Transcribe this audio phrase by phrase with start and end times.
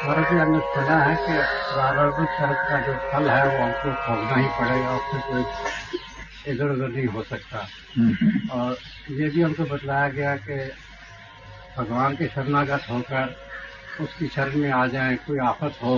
[0.00, 1.32] के अंदर सुना है कि
[1.72, 6.88] प्रारंभिक कर्म का जो फल है वो हमको भोगना ही पड़ेगा उससे कोई इधर उधर
[6.88, 7.58] नहीं हो सकता।
[8.52, 8.76] और
[9.10, 10.56] ये भी हमको बतलाया गया कि
[11.76, 13.36] भगवान के शरणागत होकर
[14.00, 15.96] उसकी शरण में आ जाए कोई आफत हो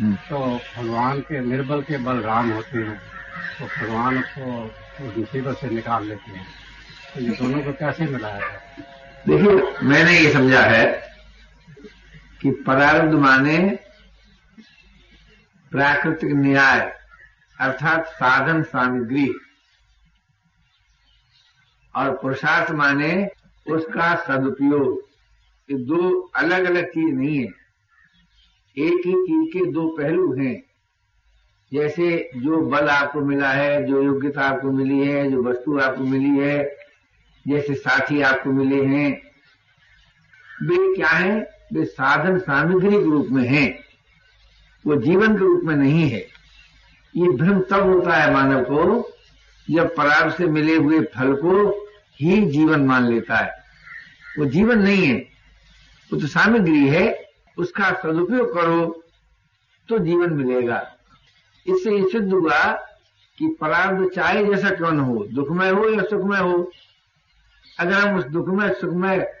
[0.00, 0.38] तो
[0.76, 2.98] भगवान के निर्बल के बलराम होते हैं
[3.58, 4.44] तो भगवान उसको
[5.06, 6.46] उस मुसीबत से निकाल लेते हैं।
[7.14, 8.60] तो ये दोनों को कैसे मिलाया है
[9.26, 10.84] देखिए मैंने ये समझा है
[12.42, 13.78] कि प्रारब्ध माने
[15.70, 16.98] प्राकृतिक न्याय,
[17.60, 19.34] अर्थात साधन सामग्री।
[21.96, 23.28] और पुरुषार्थ माने
[23.70, 25.08] उसका सदुपयोग।
[25.70, 27.46] ये दो अलग अलग चीज़ नहीं है।
[28.78, 30.62] एक ही चीज़ के दो पहलू हैं।
[31.72, 36.38] जैसे जो बल आपको मिला है, जो योग्यता आपको मिली है, जो वस्तु आपको मिली
[36.38, 36.76] है,
[37.48, 39.12] जैसे साथी आपको मिले हैं,
[40.62, 41.61] वे क्या है?
[41.72, 43.78] वे साधन सामग्री के रूप में हैं।
[44.86, 46.20] वो जीवन के रूप में नहीं है।
[47.16, 49.10] ये भ्रम तब होता है मानव को,
[49.70, 51.86] जब पराग से मिले हुए फल को
[52.20, 53.50] ही जीवन मान लेता है।
[54.38, 55.14] वो जीवन नहीं है,
[56.12, 57.28] वो तो सामग्री है,
[57.58, 59.04] उसका सदुपयोग करो
[59.88, 60.96] तो जीवन मिलेगा।
[61.66, 62.72] इससे ये सिद्ध हुआ
[63.38, 66.70] कि परार्थ चाहे जैसा क्यों न हो, दुखमय हो या सुखमय हो,
[67.80, 69.32] अगर हम उस दुखमय सुखमय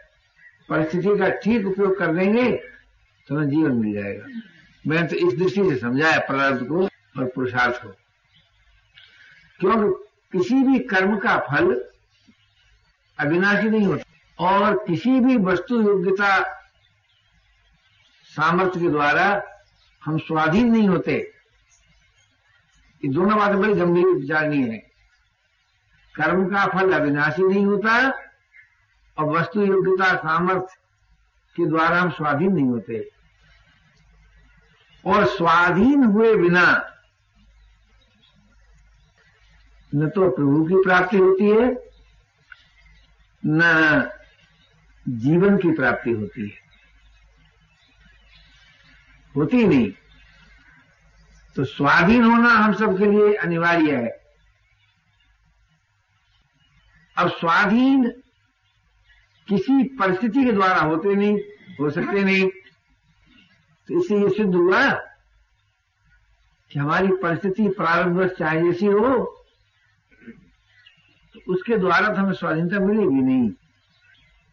[0.68, 2.50] परिस्थिति का ठीक उपयोग कर लेंगे
[3.28, 4.26] तो हमें जीवन मिल जाएगा।
[4.84, 7.88] मैंने तो इस दृष्टि से समझाया प्रारब्ध को और पुरुषार्थ को।
[9.60, 9.88] क्योंकि
[10.32, 11.72] किसी भी कर्म का फल
[13.18, 14.04] अविनाशी नहीं होता।
[14.38, 16.40] और किसी भी वस्तु योग्यता
[18.32, 19.42] सामर्थ्य के द्वारा
[20.02, 21.16] हम स्वाधीन नहीं होते।
[23.02, 24.78] ये दोनों बातें बड़ी गंभीर विचारनीय है।
[26.14, 28.10] कर्म का फल अविनाशी नहीं होता
[29.18, 30.76] और वस्तु योग्यता सामर्थ्य
[31.56, 33.10] के द्वारा हम स्वाधीन नहीं होते।
[35.06, 36.88] और स्वाधीन हुए बिना
[39.94, 41.90] न तो प्रभु की प्राप्ति होती है,
[43.46, 44.10] न
[45.08, 46.62] जीवन की प्राप्ति होती है।
[49.36, 49.92] होती नहीं।
[51.56, 54.26] तो स्वाधीन होना हम सबके लिए अनिवार्य है।
[57.18, 58.21] अब स्वाधीन
[59.52, 61.38] किसी परिस्थिति के द्वारा होते नहीं,
[61.80, 62.48] हो सकते नहीं।
[63.88, 64.90] तो इससे ये सिद्ध हुआ
[66.70, 69.10] कि हमारी परिस्थिति प्रारंभ चाहे जैसी हो
[71.34, 73.50] तो उसके द्वारा तो हमें स्वाधीनता मिलेगी नहीं।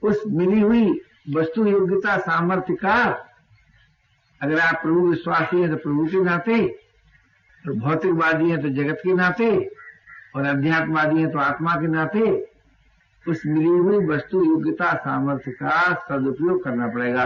[0.04, 0.84] उस मिली हुई
[1.30, 2.96] वस्तु योग्यता, सामर्थ्य का
[4.42, 6.60] अगर आप प्रभु विश्वासी हैं तो प्रभु के नाते,
[7.66, 9.50] और भौतिकवादी हैं तो जगत के नाते,
[10.36, 12.30] और अध्यात्मवादी हैं तो आत्मा के नाते
[13.28, 17.26] उस मिली हुई वस्तु योग्यता, सामर्थ्य का सदुपयोग करना पड़ेगा।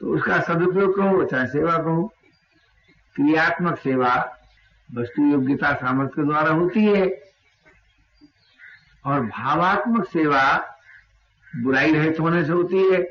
[0.00, 2.12] तो उसका सदुपयोग कहो चाहे सेवा कहो
[3.14, 4.38] क्रियात्मक सेवा
[4.94, 7.22] वस्तु योग्यता, सामर्थ्य द्वारा होती है।
[9.04, 10.74] और भावात्मक सेवा
[11.56, 13.02] बुराई रहित होने से होती है।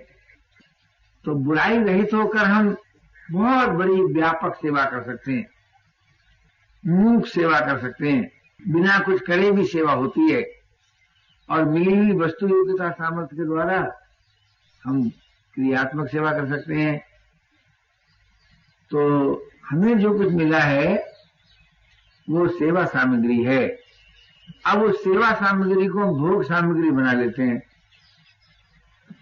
[1.26, 2.78] तो बुराई रहित होकर हम
[3.32, 5.50] बहुत बड़ी व्यापक सेवा कर सकते हैं।
[6.88, 8.32] मूक सेवा कर सकते हैं।
[8.68, 10.65] बिना कुछ करे भी सेवा होती है।
[11.50, 14.00] और मिली हुई वस्तु योग्यता सामर्थ्य के द्वारा
[14.84, 15.10] हम
[15.54, 16.98] क्रियात्मक सेवा कर सकते हैं।
[18.92, 19.00] तो
[19.66, 21.14] हमें जो कुछ मिला है,
[22.30, 23.68] वो सेवा सामग्री है।
[24.66, 27.62] अब उस सेवा सामग्री को हम भोग सामग्री बना लेते हैं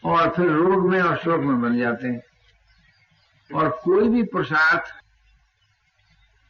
[0.06, 2.22] और फिर रोग में और शोक में बन जाते हैं।
[3.56, 4.84] और कोई भी प्रसाद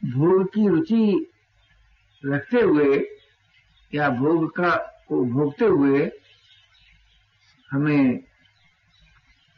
[0.04, 1.32] भोग की रुचि
[2.26, 3.18] रखते हुए
[3.94, 6.10] या भोग का को भोगते हुए
[7.70, 8.20] हमें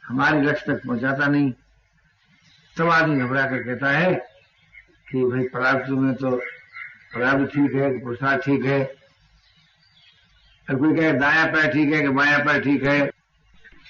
[0.03, 1.51] हमारे लक्ष्य तक पहुंचाता नहीं।
[2.77, 4.13] तब आदमी घबरा कर कहता है
[5.11, 6.31] कि भाई परार्थ में तो
[7.15, 8.83] परार्थ ठीक है, कि प्रसाद ठीक है।
[10.69, 13.05] और कोई कहे दाया पैर ठीक है, कि बाया पैर ठीक है।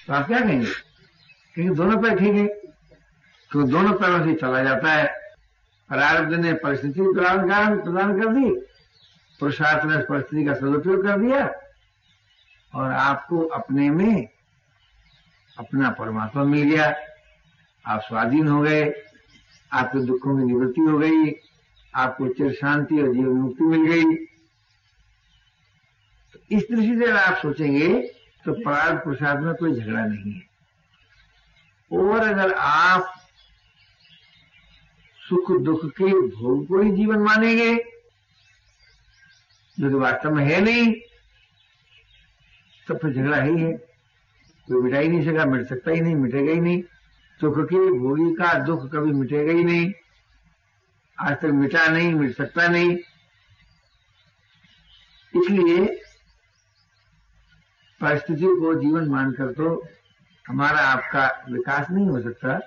[0.06, 0.66] तो आप क्या कहेंगे?
[1.54, 2.46] क्योंकि दोनों पैर ठीक है।
[3.50, 5.06] तो दोनों पैरों से चला जाता है।
[5.88, 8.67] प्रारब्ध ने परिस्थिति प्रदान प्रदान कर दी।
[9.40, 11.44] पुरुषार्थ ने परिस्थिति का सदुपयोग कर दिया
[12.74, 14.28] और आपको अपने में
[15.58, 16.94] अपना परमात्मा मिल गया।
[17.84, 18.82] आप स्वाधीन हो गए,
[19.72, 21.32] आपके दुखों की निवृत्ति हो गई,
[21.94, 24.14] आपको चिर शांति और जीवन मुक्ति मिल गई।
[26.34, 27.88] तो इस दृष्टि से आप सोचेंगे
[28.44, 30.46] तो प्रार्थ पुरुषार्थ में कोई झगड़ा नहीं है।
[31.90, 33.14] और अगर आप
[35.20, 37.74] सुख दुख के भोग को ही जीवन मानेंगे
[39.78, 40.92] जो कि वास्तव में है नहीं
[42.86, 43.72] तो फिर झगड़ा ही है।
[44.68, 46.82] कोई मिटा ही नहीं सका, मिट सकता ही नहीं, मिटेगा ही नहीं।
[47.40, 49.92] सुख के भोगी का दुख कभी मिटेगा ही नहीं।
[51.18, 52.96] आज तक मिटा नहीं, मिट सकता नहीं।
[55.34, 55.86] इसलिए
[58.00, 59.84] परिस्थिति को जीवन मानकर तो
[60.44, 62.60] हमारा आपका विकास नहीं हो सकता,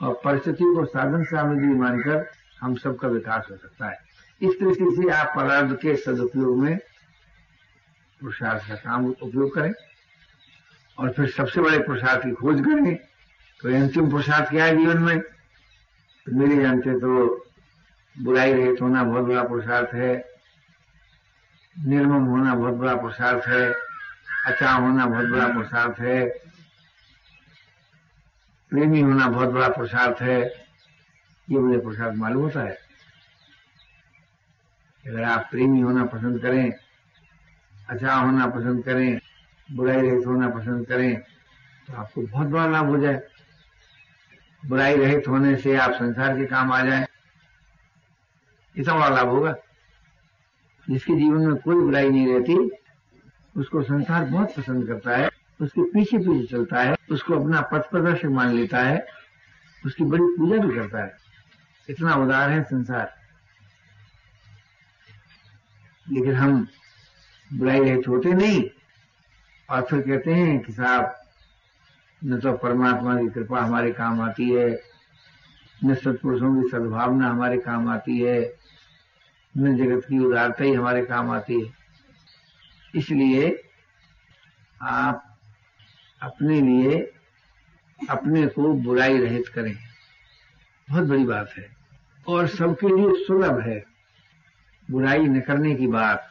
[0.00, 2.30] और परिस्थिति को साधन सामग्री मानकर
[2.60, 3.98] हम सबका विकास हो सकता है।
[4.42, 6.76] इस दृष्टि से आप पदार्थ के सदुपयोग में
[8.20, 9.72] पुरुषार्थ का काम उपयोग करें।
[10.98, 12.94] और फिर सबसे बड़े पुरुषार्थ की खोज करें
[13.60, 15.20] तो अंतिम पुरुषार्थ क्या है जीवन में?
[15.20, 17.12] तो मेरे जानते तो
[18.16, 20.12] बुराई रहित होना बहुत बड़ा पुरुषार्थ है,
[21.76, 23.64] निर्मम होना बहुत बड़ा पुरुषार्थ है
[24.46, 26.24] अच्छा होना बहुत बड़ा पुरुषार्थ है,
[28.72, 30.40] प्रेमी होना बहुत बड़ा पुरुषार्थ है,
[31.48, 32.78] ये मुझे पुरुषार्थ मालूम होता है।
[35.06, 36.72] अगर आप प्रेमी होना पसंद करें
[37.88, 39.20] अच्छा होना पसंद करें,
[39.72, 41.20] बुराई रहित होना पसंद करें
[41.88, 43.22] तो आपको बहुत बड़ा लाभ हो जाए।
[44.66, 47.06] बुराई रहित होने से आप संसार के काम आ जाए।
[48.76, 49.54] इतना बड़ा लाभ होगा।
[50.90, 52.70] जिसके जीवन में कोई बुराई नहीं रहती,
[53.56, 58.24] उसको संसार बहुत पसंद करता है, उसके पीछे पीछे चलता है, उसको अपना पथ प्रदर्शक
[58.24, 59.06] मान लेता है,
[59.86, 61.16] उसकी बड़ी पूजा भी करता है।
[61.88, 63.21] इतना उदार है संसार।
[66.10, 66.68] लेकिन हम
[67.52, 68.70] बुराई रहित होते नहीं।
[69.70, 71.20] और फिर कहते हैं कि साहब,
[72.24, 74.80] न तो परमात्मा की कृपा हमारे काम आती है,
[75.84, 78.56] न सत्पुरुषों की सद्भावना हमारे काम आती है,
[79.58, 81.72] न जगत की उदारता ही हमारे काम आती है।
[82.94, 83.68] इसलिए
[84.82, 85.38] आप
[86.22, 87.12] अपने लिए,
[88.10, 89.78] अपने को बुराई रहित करें।
[90.90, 91.76] बहुत बड़ी बात है।
[92.28, 93.91] और सबके लिए सुलभ है।
[94.92, 96.28] बुराई न करने की बात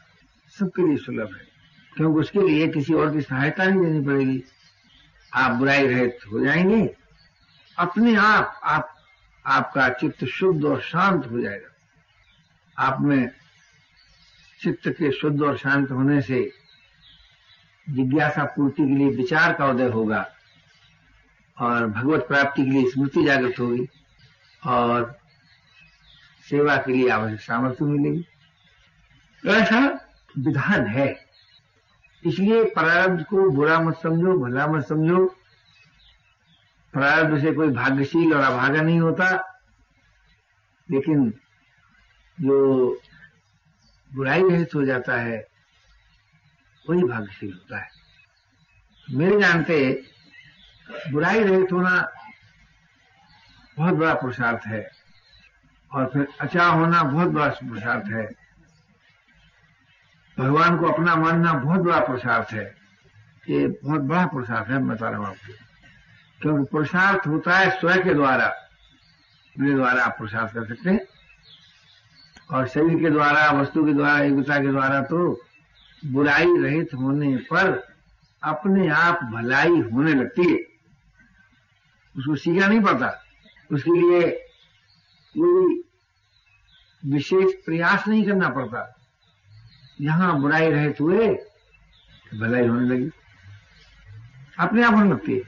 [0.53, 1.45] सबके लिए सुलभ है,
[1.93, 4.43] क्योंकि उसके लिए किसी और की सहायता नहीं देनी पड़ेगी।
[5.31, 6.95] आप बुराई रहित हो जाएँगे,
[7.77, 8.95] अपने आप आप,
[9.45, 11.67] आपका चित्त शुद्ध और शांत हो जाएगा।
[12.77, 13.29] आप में
[14.61, 16.51] चित्त के शुद्ध और शांत होने से
[17.87, 20.25] जिज्ञासा पूर्ति के लिए विचार का उदय होगा
[21.57, 23.87] और भगवत प्राप्ति के लिए स्मृति जागृत होगी
[24.67, 25.19] और
[26.45, 28.25] सेवा के लिए आवश्यक सामर्थ्य मिलेगी।
[29.47, 30.07] ऐसा
[30.37, 31.25] विधान है।
[32.25, 35.25] इसलिए प्रारब्ध को बुरा मत समझो, भला मत समझो।
[36.93, 39.59] प्रारब्ध से कोई भाग्यशील और अभागा नहीं होता।
[40.91, 41.29] लेकिन
[42.41, 42.93] जो
[44.13, 45.47] बुराई रहित हो जाता है,
[46.89, 47.89] वही भाग्यशील होता है।
[49.11, 50.03] मेरे जानते
[51.11, 52.11] बुराई रहित होना
[53.77, 54.91] बहुत बड़ा पुरुषार्थ है
[55.93, 58.40] और फिर अच्छा होना बहुत बड़ा पुरुषार्थ है।
[60.39, 62.75] भगवान को अपना मानना बहुत बड़ा पुरुषार्थ है।
[63.49, 65.53] ये बहुत बड़ा पुरुषार्थ है बता रहा हूँ आपको।
[66.41, 71.07] क्योंकि पुरुषार्थ होता है स्वयं के द्वारा। अपने द्वारा आप पुरुषार्थ कर सकते हैं।
[72.51, 75.41] और शरीर के द्वारा, वस्तु के द्वारा, एकता के द्वारा तो
[76.05, 77.93] बुराई रहित होने पर
[78.43, 80.59] अपने आप भलाई होने लगती है।
[82.17, 83.23] उसको सीखना नहीं पड़ता।
[83.71, 84.31] उसके लिए
[85.37, 85.83] कोई
[87.05, 89.00] विशेष प्रयास नहीं करना पड़ता।
[90.01, 93.09] यहाँ बुराई हुए तो भलाई होने लगी।
[94.59, 95.41] अपने आप होने लगती है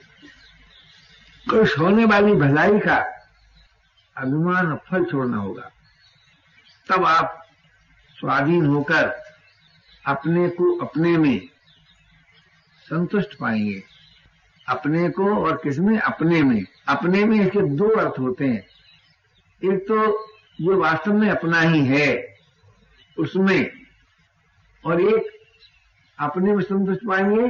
[1.48, 2.98] कुछ होने वाली भलाई का
[4.16, 5.70] अभिमान फल छोड़ना होगा।
[6.90, 7.40] तब आप
[8.18, 9.12] स्वाधीन होकर
[10.06, 11.40] अपने को अपने में
[12.88, 13.84] संतुष्ट पाएँगे।
[14.68, 18.64] अपने को और किसमें अपने में। अपने में इसके दो अर्थ होते हैं।
[19.62, 19.98] एक तो
[20.62, 22.38] जो वास्तव में अपना ही है।
[23.18, 23.83] उसमें
[24.86, 25.32] और एक
[26.20, 27.48] अपने में संतुष्ट पाएँगे,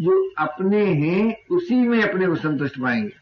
[0.00, 3.12] जो अपने हैं, उसी में अपने को संतुष्ट पाएँगे।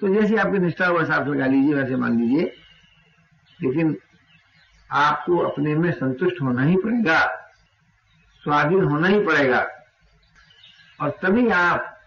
[0.00, 2.52] तो जैसे आपकी निष्ठा वैसा आप लगा लीजिए, वैसे मान लीजिए।
[3.62, 3.98] लेकिन
[4.92, 7.20] आपको अपने में संतुष्ट होना ही पड़ेगा,
[8.42, 9.66] स्वाधीन होना ही पड़ेगा।
[11.00, 12.00] और तभी आप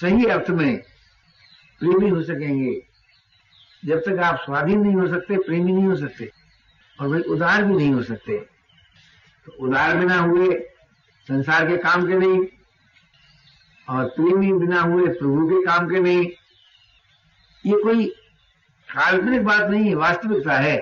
[0.00, 0.82] सही अर्थ में
[1.80, 2.86] प्रेमी हो सकेंगे।
[3.84, 6.32] जब तक आप स्वाधीन नहीं हो सकते, प्रेमी नहीं हो सकते,
[7.00, 8.55] और भाई उदार भी नहीं हो सकते।
[9.46, 10.54] तो उदार बिना हुए,
[11.28, 12.38] संसार के काम के नहीं,
[13.88, 16.26] और प्रेमी बिना हुए, प्रभु के काम के नहीं।
[17.64, 18.06] ये कोई
[18.88, 20.76] काल्पनिक बात नहीं है, वास्तविकता है।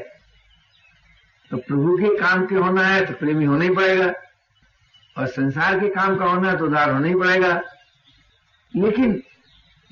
[1.50, 4.12] तो प्रभु के काम के होना है तो प्रेमी होना ही पड़ेगा।
[5.16, 7.60] और संसार के काम का होना है तो उदार होना ही पड़ेगा।
[8.74, 9.22] लेकिन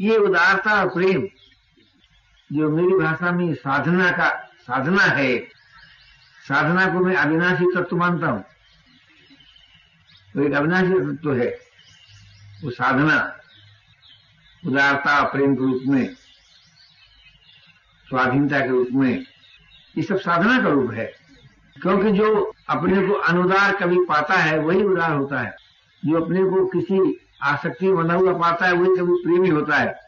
[0.00, 1.26] ये उदारता और प्रेम,
[2.50, 4.28] जो मेरी भाषा में साधना का,
[4.60, 5.38] साधना है,
[6.44, 8.44] साधना को मैं अविनाशी तत्व मानता हूँ।
[10.34, 11.58] तो एक अविनाशी तत्व है।
[12.64, 13.38] वो साधना,
[14.66, 16.14] उदारता, प्रेम के रूप में,
[18.08, 19.26] स्वाधीनता के रूप में,
[19.96, 21.12] ये सब साधना का रूप है।
[21.82, 25.56] क्योंकि जो अपने को अनुदार कभी पाता है, वही उदार होता है।
[26.04, 30.00] जो अपने को किसी आसक्ति में बना हुआ पाता है, वही कभी प्रेमी होता है।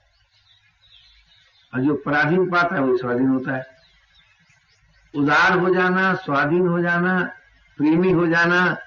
[1.74, 3.66] और जो पराधीन पाता है, वही स्वाधीन होता है।
[5.14, 7.22] उदार हो जाना, स्वाधीन हो जाना,
[7.76, 8.78] प्रेमी हो जाना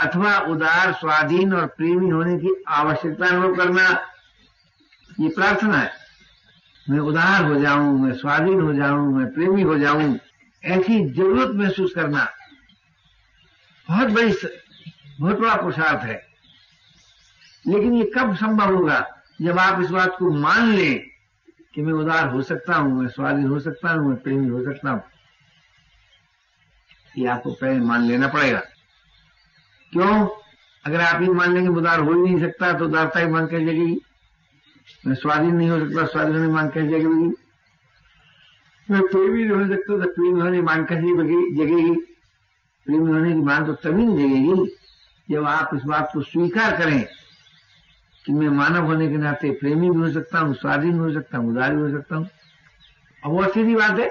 [0.00, 3.88] अथवा उदार, स्वाधीन और प्रेमी होने की आवश्यकता अनुभव करना,
[5.20, 5.92] ये प्रार्थना है।
[6.86, 10.18] मैं उदार हो जाऊँ, मैं स्वाधीन हो जाऊँ, मैं प्रेमी हो जाऊँ,
[10.62, 12.28] ऐसी ज़रूरत महसूस करना
[13.88, 14.32] बहुत बड़ी
[15.20, 16.22] बहुत बड़ा पुरुषार्थ है।
[17.64, 19.04] लेकिन ये कब संभव होगा?
[19.42, 21.00] जब आप इस बात को मान लें
[21.74, 24.90] कि मैं उदार हो सकता हूँ, मैं स्वाधीन हो सकता हूँ, मैं प्रेमी हो सकता
[24.90, 25.02] हूँ,
[27.18, 28.62] ये आपको पहले मान लेना पड़ेगा।
[29.92, 30.26] क्यों?
[30.84, 33.58] अगर आप ही मान लेंगे उदार हो ही नहीं सकता तो उदारता ही मांग कर
[33.60, 34.00] जगेगी
[35.06, 37.32] मैं स्वाधीन नहीं हो सकता, स्वाधीन होने मांग कर जगेगी
[38.88, 41.94] मैं प्रेमी नहीं हो सकता तो प्रेमी होने मांग कर जगेगी
[42.86, 44.76] प्रेमी होने की मांग तो तभी नहीं जगेगी
[45.28, 47.02] जब आप इस बात को स्वीकार करें
[48.24, 51.50] कि मैं मानव होने के नाते प्रेमी भी हो सकता हूँ, स्वाधीन हो सकता हूँ,
[51.50, 52.28] उदार भी हो सकता हूँ।
[53.22, 54.08] अब वो सीधी बात है।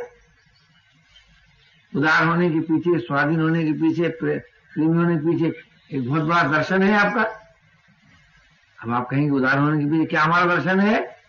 [1.93, 5.49] उदार होने के पीछे, स्वाधीन होने के पीछे प्रेमी होने के पीछे
[5.93, 7.23] एक बहुत बड़ा दर्शन है आपका।
[8.83, 11.19] अब आप कहेंगे उदाहरण होने के पीछे क्या हमारा दर्शन है?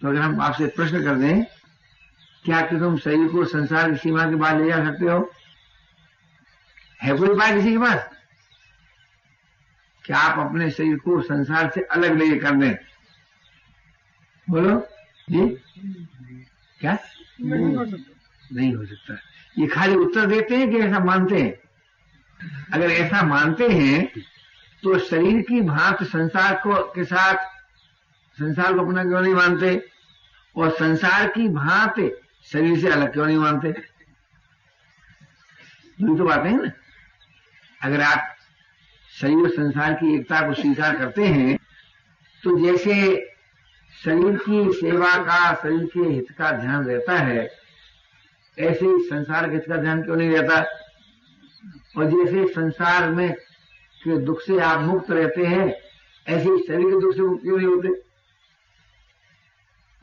[0.00, 1.44] तो अगर हम आपसे प्रश्न कर दें
[2.44, 5.32] क्या कि तुम शरीर को संसार की सीमा के बाहर ले जा सकते हो?
[7.02, 8.10] है कोई उपाय किसी के पास?
[10.04, 12.74] क्या आप अपने शरीर को संसार से अलग ले कर दें?
[14.50, 14.88] बोलो
[15.30, 15.48] जी?
[16.80, 16.92] क्या?
[16.92, 19.14] हो सकता। नहीं हो सकता।
[19.58, 21.69] ये खाली उत्तर देते हैं कि ऐसा मानते हैं?
[22.74, 24.06] अगर ऐसा मानते हैं
[24.82, 27.34] तो शरीर की भांत संसार को, के साथ,
[28.38, 29.82] संसार को अपना क्यों नहीं मानते?
[30.56, 31.94] और संसार की भांत
[32.52, 33.68] शरीर से अलग क्यों नहीं मानते?
[35.98, 36.70] ये तो बातें हैं ना?
[37.82, 38.36] अगर आप
[39.10, 41.56] शरीर और संसार की एकता को स्वीकार करते हैं
[42.42, 42.94] तो जैसे
[44.04, 47.50] शरीर की सेवा का, शरीर के हित का ध्यान रहता है,
[48.58, 50.64] ऐसे ही संसार के हित का ध्यान क्यों नहीं रहता?
[51.96, 53.34] और जैसे संसार में
[54.04, 55.74] के दुख से आप मुक्त रहते हैं,
[56.28, 57.88] ऐसे ही शरीर के दुख से मुक्त क्यों नहीं होते?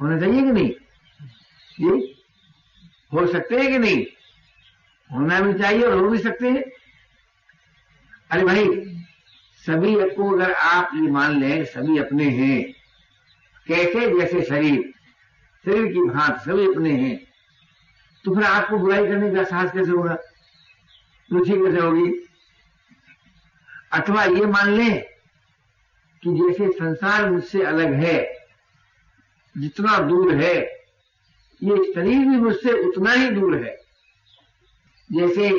[0.01, 0.72] होना चाहिए कि नहीं?
[1.79, 2.15] ये
[3.13, 4.06] हो सकते हैं कि नहीं?
[5.13, 6.63] होना भी चाहिए और हो भी सकते हैं।
[8.32, 8.65] अरे भाई,
[9.65, 12.74] सभी को अगर आप ये मान लें, सभी अपने हैं।
[13.67, 14.20] कैसे?
[14.20, 14.94] जैसे शरीर।
[15.65, 17.27] शरीर की भांत सभी अपने हैं।
[18.25, 20.17] तो फिर आपको बुराई करने का साहस कैसे होगा?
[21.31, 22.12] रुचि कैसे होगी
[23.93, 25.03] अथवा ये मान लें
[26.24, 28.17] कि जैसे संसार मुझसे अलग है,
[29.55, 30.55] जितना दूर है,
[31.62, 33.75] ये शरीर भी मुझसे उतना ही दूर है।
[35.10, 35.50] जैसे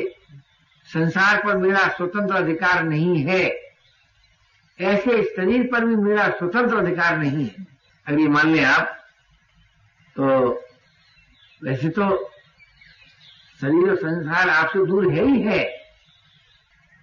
[0.87, 3.43] संसार पर मेरा स्वतंत्र अधिकार नहीं है,
[4.79, 7.65] ऐसे शरीर पर भी मेरा स्वतंत्र अधिकार नहीं है।
[8.07, 8.95] अगर ये मान लें आप
[10.15, 10.25] तो
[11.61, 12.05] वैसे तो
[13.61, 15.77] शरीर और संसार आपसे दूर है ही है।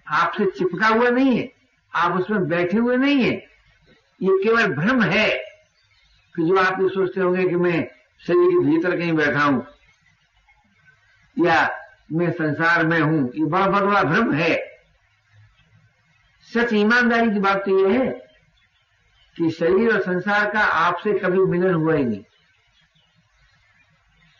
[0.07, 1.53] आपसे चिपका हुआ नहीं है।
[1.95, 3.31] आप उसमें बैठे हुए नहीं है।
[4.21, 5.47] ये केवल भ्रम है।
[6.35, 7.87] कि जो आप ये सोचते होंगे कि मैं
[8.27, 9.67] शरीर के भीतर कहीं बैठा हूँ,
[11.39, 11.69] या
[12.13, 14.77] मैं संसार में हूँ, ये बड़ा बहुत बड़ा भ्रम है।
[16.53, 18.07] सच ईमानदारी की बात तो यह है
[19.37, 22.23] कि शरीर और संसार का आपसे कभी मिलन हुआ ही नहीं।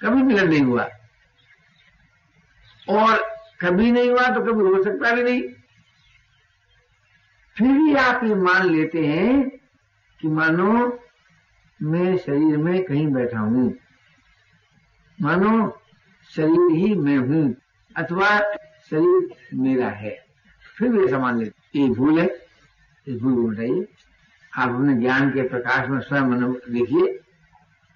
[0.01, 0.89] कभी मिलन नहीं हुआ।
[2.89, 3.17] और
[3.61, 5.41] कभी नहीं हुआ तो कभी हो सकता भी नहीं।
[7.57, 9.49] फिर भी आप ये मान लेते हैं
[10.19, 10.73] कि मानो
[11.79, 13.73] मैं शरीर में कहीं बैठा हूँ।
[15.19, 15.79] मानो
[16.29, 17.55] शरीर ही मैं हूँ,
[17.95, 18.39] अथवा
[18.91, 20.15] शरीर मेरा है।
[20.77, 22.27] फिर भी ऐसा मान लेते ये भूल है,
[23.07, 23.85] इस भूल बताइए।
[24.53, 27.07] आप अपने ज्ञान के प्रकाश में स्वयं देखिए,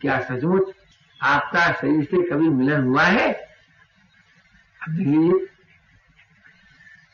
[0.01, 0.73] क्या सचमुच
[1.21, 3.50] आपका शरीर से कभी मिलन हुआ है?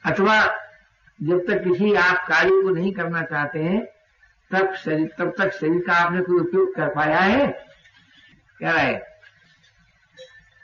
[0.05, 0.45] अथवा
[1.24, 3.86] जब तक किसी आप कार्य को नहीं करना चाहते हैं,
[4.51, 7.47] तब शरीर तब तक शरीर का आपने कोई उपयोग कर पाया है?
[8.57, 9.21] क्या है?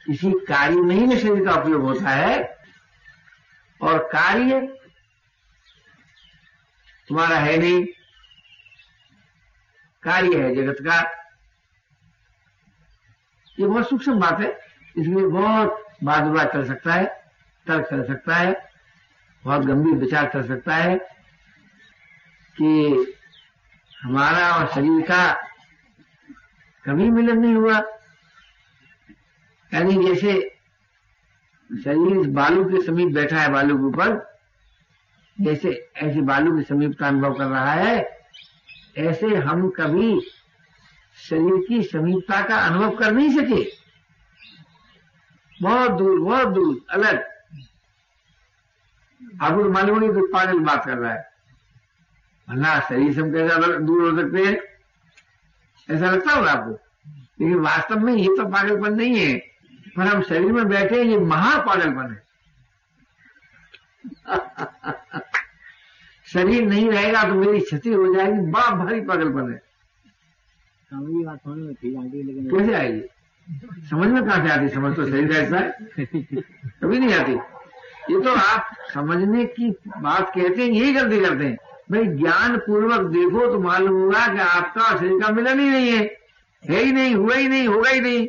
[0.05, 2.57] किसी कार्य में ही शरीर का उपयोग होता है।
[3.81, 4.61] और कार्य
[7.07, 7.85] तुम्हारा है नहीं।
[10.03, 11.01] कार्य है जगत का।
[13.59, 14.59] ये बहुत सूक्ष्म बात है।
[14.97, 17.05] इसलिए बहुत विवाद चल सकता है,
[17.67, 18.69] तर्क चल सकता है,
[19.45, 20.95] बहुत गंभीर विचार चल सकता है
[22.55, 23.05] कि
[24.03, 25.33] हमारा और शरीर का
[26.85, 27.77] कभी मिलन नहीं हुआ।
[29.73, 30.57] यानी जैसे
[31.83, 34.37] शरीर बालू के समीप बैठा है, बालू के ऊपर,
[35.41, 38.19] जैसे ऐसे बालू के समीप का अनुभव कर रहा है,
[38.97, 40.21] ऐसे हम कभी
[41.29, 43.82] शरीर की समीपता का अनुभव कर नहीं सके।
[45.63, 47.23] बहुत दूर बहुत दूर अलग।
[49.41, 51.31] आपको मालूम नहीं तो पागल बात कर रहा है।
[52.47, 54.57] वरना शरीर से हम कैसा दूर हो सकते हैं?
[55.89, 56.71] ऐसा लगता होगा आपको?
[57.41, 59.37] लेकिन वास्तव में ये तो पागलपन नहीं है।
[59.97, 62.21] पर हम शरीर में बैठे ये महापागलपन है।
[66.27, 69.61] शरीर नहीं रहेगा तो मेरी क्षति हो जाएगी बड़ा भारी पागलपन है।
[72.51, 73.01] कैसे आएगी?
[73.89, 76.05] समझ में कहाँ से आती समझ तो शरीर ऐसा है
[76.81, 77.31] कभी नहीं आती।
[78.13, 81.57] ये तो आप समझने की बात कहते हैं, यही गलती करते हैं।
[81.91, 86.03] भाई ज्ञान पूर्वक देखो तो मालूम होगा कि आपका शरीर का मिलन ही नहीं है।
[86.63, 88.27] है ही नहीं, हुआ ही नहीं, होगा ही नहीं।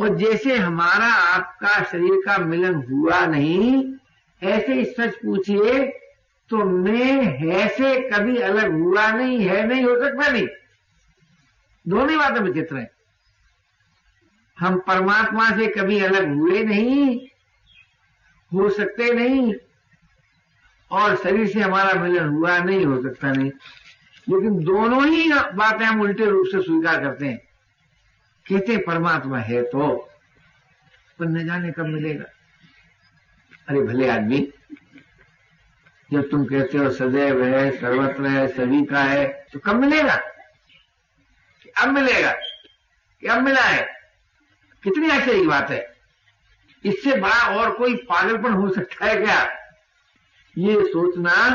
[0.00, 3.94] और जैसे हमारा आपका शरीर का मिलन हुआ नहीं,
[4.42, 5.82] ऐसे ही सच पूछिए
[6.50, 10.46] तो मैं है से कभी अलग हुआ नहीं, है नहीं, हो सकता नहीं।
[11.88, 12.97] दोनों ही बातें विचित्र है।
[14.60, 17.26] हम परमात्मा से कभी अलग हुए नहीं,
[18.52, 19.54] हो सकते नहीं,
[20.90, 23.50] और शरीर से हमारा मिलन हुआ नहीं, हो सकता नहीं।
[24.30, 27.38] लेकिन दोनों ही बातें हम उल्टे रूप से स्वीकार करते हैं।
[28.50, 30.10] कहते परमात्मा है तो।
[31.18, 32.24] पर न जाने कब मिलेगा।
[33.68, 34.52] अरे भले आदमी,
[36.12, 40.14] जब तुम कहते हो सदैव है, सर्वत्र है, सभी का है तो कब मिलेगा?
[41.82, 42.32] अब मिलेगा?
[43.20, 43.97] कि अब मिला है?
[44.82, 45.96] कितनी आश्चर्य की बात है?
[46.84, 49.44] इससे बड़ा और कोई पागलपन हो सकता है क्या?
[50.58, 51.54] ये सोचना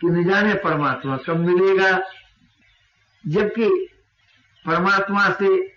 [0.00, 2.02] कि न जाने परमात्मा कब मिलेगा।
[3.26, 3.88] जबकि
[4.66, 5.74] परमात्मा से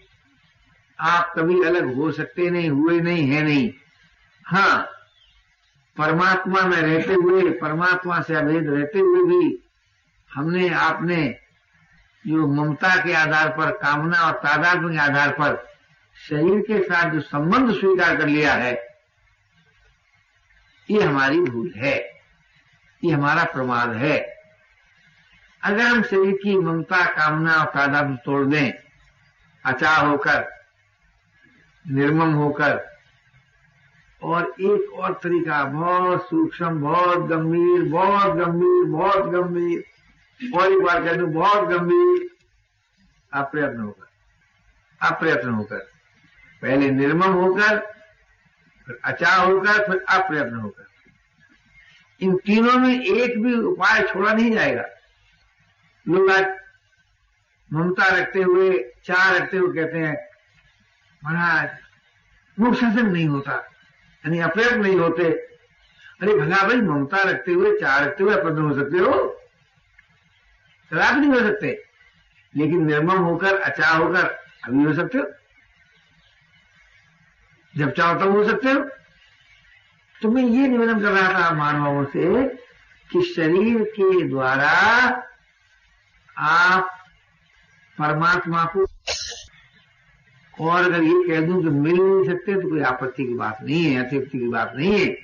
[1.00, 3.74] आप कभी अलग हो सकते नहीं, हुए नहीं, है नहीं।
[4.46, 4.90] हाँ
[5.98, 9.70] परमात्मा में रहते हुए, परमात्मा से अभेद रहते हुए भी
[10.34, 11.40] हमने आपने
[12.28, 15.77] जो ममता के आधार पर, कामना और तादाद के आधार पर
[16.30, 18.74] शरीर के साथ जो संबंध स्वीकार कर लिया है,
[20.90, 21.96] ये हमारी भूल है,
[23.04, 24.18] ये हमारा प्रमाद है।
[25.64, 28.74] अगर हम शरीर की ममता, कामना और तादाद तोड़ दें
[29.66, 30.46] अचा होकर,
[31.86, 32.86] निर्मम होकर,
[34.22, 39.84] और एक और तरीका, बहुत सूक्ष्म, बहुत गंभीर बहुत गंभीर बहुत गंभीर,
[40.42, 42.30] और एक बार कह दू, बहुत गंभीर,
[43.32, 44.06] अप्रयत्न होकर
[45.02, 45.97] अप्रयत्न होकर।
[46.62, 47.80] पहले निर्मम होकर,
[48.86, 50.88] फिर अचा होकर, फिर अप्रयत्न होकर।
[52.22, 54.86] इन तीनों में एक भी उपाय छोड़ा नहीं जाएगा।
[56.08, 56.46] लोग आज
[57.74, 60.30] ममता रखते हुए, चाह रखते हुए कहते हैं,
[61.24, 61.70] महाराज
[62.60, 63.54] मुख शासन नहीं होता,
[64.26, 65.24] यानी अप्रयत्न नहीं होते।
[66.22, 69.42] अरे भला भाई, ममता रखते हुए, चाह रखते हुए अप्रयत्न हो सकते हो।
[70.94, 71.84] कदाप नहीं हो सकते।
[72.56, 74.24] लेकिन निर्मम होकर अचाह होकर,
[74.64, 75.24] अभी हो सकते हो।
[77.78, 78.82] जब चाहो तब हो सकते हो।
[80.16, 82.48] तो मैं ये निवेदन कर रहा था मानवों से
[83.10, 84.72] कि शरीर के द्वारा
[86.38, 86.94] आप
[87.98, 88.86] परमात्मा को
[90.54, 93.84] और अगर ये कह दूँ कि मिल नहीं सकते तो कोई आपत्ति की बात नहीं
[93.84, 95.16] है अतिथि की बात नहीं है।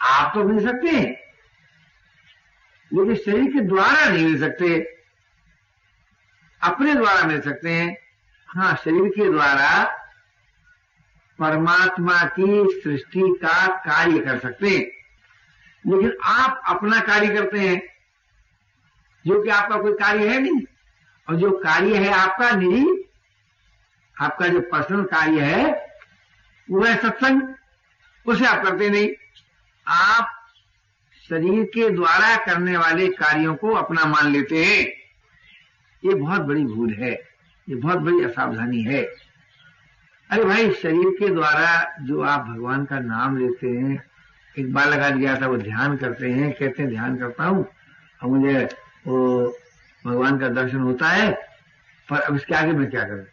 [0.00, 1.10] आप तो मिल सकते हैं,
[2.90, 4.78] लेकिन शरीर के द्वारा नहीं मिल सकते।
[6.62, 7.96] अपने द्वारा मिल सकते हैं।
[8.48, 9.68] हाँ शरीर के द्वारा
[11.38, 14.84] परमात्मा की सृष्टि का कार्य कर सकते हैं।
[15.86, 17.82] लेकिन आप अपना कार्य करते हैं,
[19.26, 20.60] जो कि आपका कोई कार्य है नहीं।
[21.28, 23.10] और जो कार्य है आपका निरी
[24.22, 25.86] आपका जो पर्सनल कार्य है,
[26.70, 27.54] वो है सत्संग।
[28.26, 29.08] उसे आप करते नहीं।
[29.88, 30.46] आप
[31.28, 34.86] शरीर के द्वारा करने वाले कार्यों को अपना मान लेते हैं।
[36.08, 37.12] ये बहुत बड़ी भूल है।
[37.68, 39.02] ये बहुत बड़ी असावधानी है।
[40.34, 44.04] अरे भाई, शरीर के द्वारा जो आप भगवान का नाम लेते हैं,
[44.58, 47.66] एक बार लगा दिया था, वो ध्यान करते हैं, कहते हैं, ध्यान करता हूँ।
[48.22, 48.64] और मुझे,
[49.06, 49.46] वो
[50.06, 51.32] भगवान का दर्शन होता है,
[52.08, 53.24] पर अब इसके आगे मैं क्या करूँ?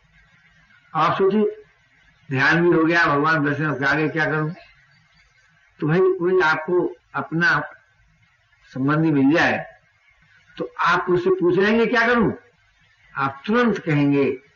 [0.96, 1.64] आप सोचिए,
[2.32, 4.54] ध्यान भी हो गया, भगवान दर्शन अब आगे क्या करूँ?
[5.80, 7.60] तो भाई, कोई आपको अपना
[8.72, 9.66] संबंधी मिल जाए
[10.58, 12.34] तो आप उससे पूछ लेंगे, क्या करूँ?
[13.18, 14.51] आप तुरंत कहेंगे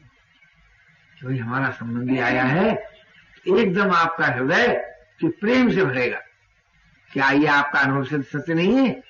[1.25, 2.71] कि भाई हमारा संबंधी आया है
[3.47, 4.67] एकदम आपका हृदय
[5.19, 6.19] कि प्रेम से भरेगा।
[7.11, 9.03] क्या ये आपका अनुभव सत्य नहीं है?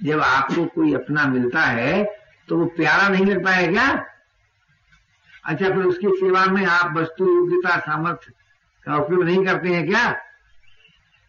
[0.00, 2.04] जब आपको कोई अपना मिलता है
[2.48, 3.88] तो वो प्यारा नहीं लगता है क्या?
[5.44, 8.32] अच्छा फिर उसकी सेवा में आप वस्तु, योग्यता सामर्थ्य
[8.86, 10.04] का उपयोग नहीं करते हैं क्या?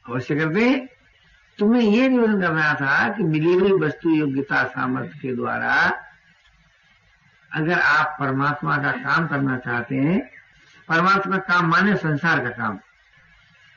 [0.05, 0.87] अवश्य करते हैं।
[1.59, 5.75] तुम्हें ये निवेदन करना था कि मिली हुई वस्तु, योग्यता सामर्थ्य के द्वारा
[7.53, 10.31] अगर आप परमात्मा का काम करना चाहते हैं,
[10.89, 12.79] परमात्मा का काम माने संसार का काम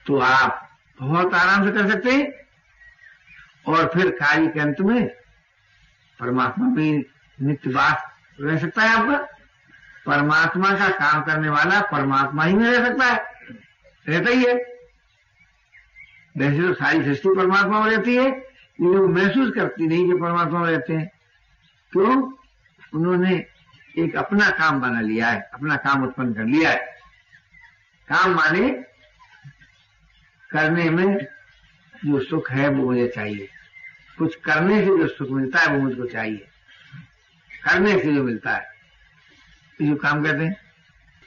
[0.07, 2.33] तो आप बहुत आराम से कर सकते हैं।
[3.67, 5.09] और फिर कार्य के अंत में
[6.21, 7.07] परमात्मा भी
[7.43, 8.05] नित्य वास
[8.41, 9.17] रह सकता है आपका।
[10.07, 13.25] परमात्मा का काम करने वाला परमात्मा ही में रह सकता है।
[14.09, 14.55] रहता ही है।
[16.39, 18.31] वैसे तो सारी सृष्टि परमात्मा में रहती है।
[18.81, 21.11] वो महसूस करती नहीं कि परमात्मा में रहते हैं।
[21.93, 22.33] क्यों?
[22.95, 23.47] उन्होंने
[23.99, 26.77] एक अपना काम बना लिया है, अपना काम उत्पन्न कर लिया है।
[28.09, 28.69] काम माने
[30.51, 31.27] करने में
[32.05, 33.49] जो सुख है, वो मुझे चाहिए।
[34.19, 36.47] कुछ करने से जो सुख मिलता है, वो मुझको चाहिए।
[37.65, 38.73] करने से जो मिलता है
[39.83, 40.53] जो काम कहते हैं,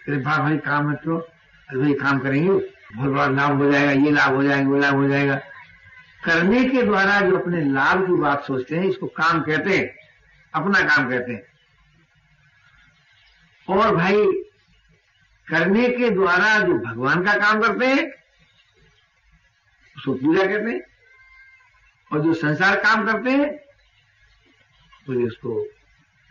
[0.08, 2.50] अरे भाई भाई, काम है तो अरे भाई काम करेंगे,
[2.96, 5.36] बहुत बड़ा लाभ हो जाएगा, ये लाभ हो जाएगा, वो लाभ हो जाएगा।
[6.24, 9.96] करने के द्वारा जो अपने लाभ की बात सोचते हैं, इसको काम कहते हैं,
[10.54, 11.57] अपना काम कहते हैं।
[13.70, 14.26] और भाई
[15.48, 18.06] करने के द्वारा जो भगवान का काम करते हैं,
[19.96, 20.82] उसको पूजा कहते हैं,
[22.12, 23.56] और जो संसार काम करते हैं
[25.08, 25.62] तो उसको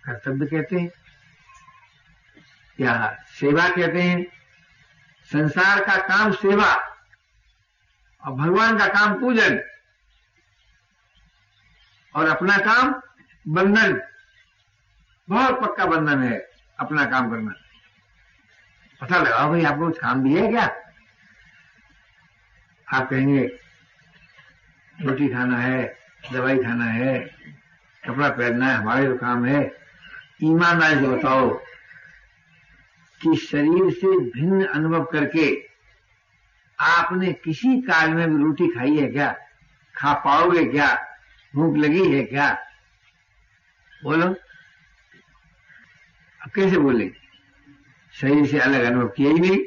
[0.05, 0.91] कर्तव्य कहते हैं,
[2.79, 4.25] या सेवा कहते हैं।
[5.29, 6.75] संसार का काम सेवा,
[8.23, 9.59] और भगवान का काम पूजन,
[12.15, 12.95] और अपना काम
[13.47, 14.01] बंधन।
[15.29, 16.46] बहुत पक्का बंधन है।
[16.81, 17.55] अपना काम करना।
[19.01, 20.77] पता लगाओ भाई, आपको कुछ काम भी है क्या?
[22.93, 23.59] आप कहेंगे,
[25.03, 25.99] रोटी खाना है,
[26.33, 27.19] दवाई खाना है,
[28.05, 29.77] कपड़ा पहनना है, हमारे तो काम है।
[30.43, 31.51] ईमानदारी से बताओ
[33.23, 35.69] कि शरीर से भिन्न अनुभव करके
[36.81, 39.37] आपने किसी काल में भी रोटी खाई है क्या?
[39.97, 41.07] खा पाओगे क्या?
[41.55, 42.59] भूख लगी है क्या?
[44.05, 44.35] बोलो।
[46.47, 47.11] अब कैसे बोले?
[48.21, 49.59] शरीर से अलग अनुभव किया ही नहीं।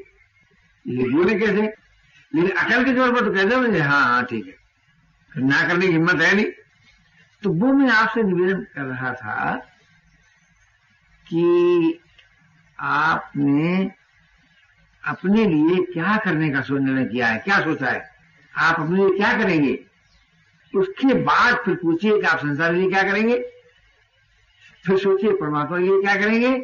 [0.98, 1.62] ये बोले कैसे?
[2.36, 4.56] लेकिन अकल के ज़ोर पर तो कहते हो हाँ हाँ ठीक है।
[5.34, 6.46] फिर ना करने की हिम्मत है नहीं।
[7.44, 9.56] तो वो मैं आपसे निवेदन कर रहा था
[11.28, 12.00] कि
[12.80, 13.92] आपने
[15.08, 17.40] अपने लिए क्या करने का निर्णय किया है?
[17.40, 18.10] क्या सोचा है?
[18.58, 19.86] आप अपने लिए क्या करेंगे?
[20.76, 23.59] उसके बाद फिर पूछिए कि आप संसार के लिए क्या करेंगे?
[24.86, 26.58] फिर सोचिए, परमात्मा के लिए क्या करेंगे?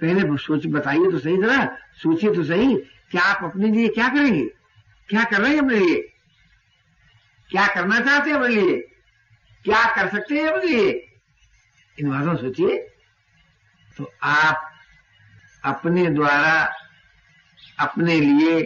[0.00, 1.64] पहले सोच, बताइए तो सही जरा।
[2.02, 2.74] सोचिए तो सही
[3.10, 4.44] क्या आप अपने लिए क्या करेंगे?
[5.08, 6.00] क्या कर रहे हैं अपने लिए?
[7.50, 8.78] क्या करना चाहते हैं अपने लिए?
[9.64, 10.90] क्या कर सकते हैं अपने लिए?
[11.98, 12.76] इन बातों सोचिए।
[13.96, 14.70] तो आप
[15.64, 16.68] अपने द्वारा,
[17.78, 18.60] अपने लिए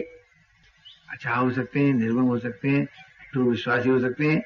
[1.09, 2.85] अच्छा हो सकते हैं, निर्मम हो सकते हैं
[3.33, 4.39] तो विश्वासी हो सकते हैं,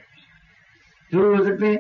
[1.12, 1.80] ज़रूर हो सकते हैं।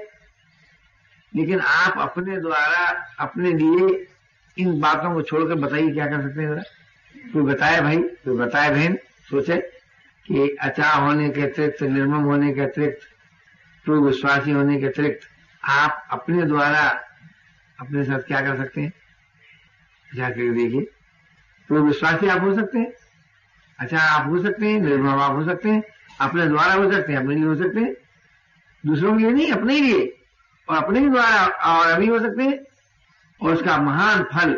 [1.35, 4.07] लेकिन आप अपने द्वारा, अपने लिए
[4.57, 6.63] इन बातों को छोड़कर बताइए क्या कर सकते हैं जरा?
[7.33, 7.97] कोई बताए भाई?
[7.97, 8.95] कोई बताए बहन?
[9.29, 9.57] सोचे
[10.27, 12.99] कि अचा होने के अतिरिक्त, निर्मम होने के अतिरिक्त
[13.85, 15.19] तो विश्वासी होने के अतिरिक्त
[15.63, 17.03] आप अपने द्वारा
[17.79, 18.93] अपने साथ क्या कर सकते हैं?
[20.15, 20.81] जाकर देखिए।
[21.69, 22.93] तो विश्वासी आप हो सकते हैं।
[23.79, 25.83] अच्छा आप हो सकते हैं निर्भव आप हो सकते हैं,
[26.21, 27.93] अपने द्वारा हो सकते हैं, अपने लिए हो सकते हैं।
[28.85, 30.16] दूसरों के लिए नहीं, अपने लिए।
[30.69, 32.59] और अपने ही द्वारा और अभी हो सकते हैं,
[33.41, 34.53] और उसका महान फल,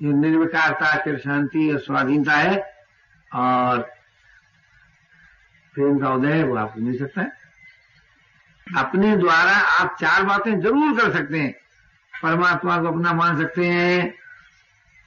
[0.00, 2.56] जो निर्विकारता, चिर शांति और स्वाधीनता है,
[3.30, 3.78] और
[5.74, 7.38] प्रेम का उदय है, वो आपको मिल सकता है।
[8.66, 11.52] अपने द्वारा आप चार बातें ज़रूर कर सकते हैं।
[12.14, 14.10] परमात्मा को अपना मान सकते हैं,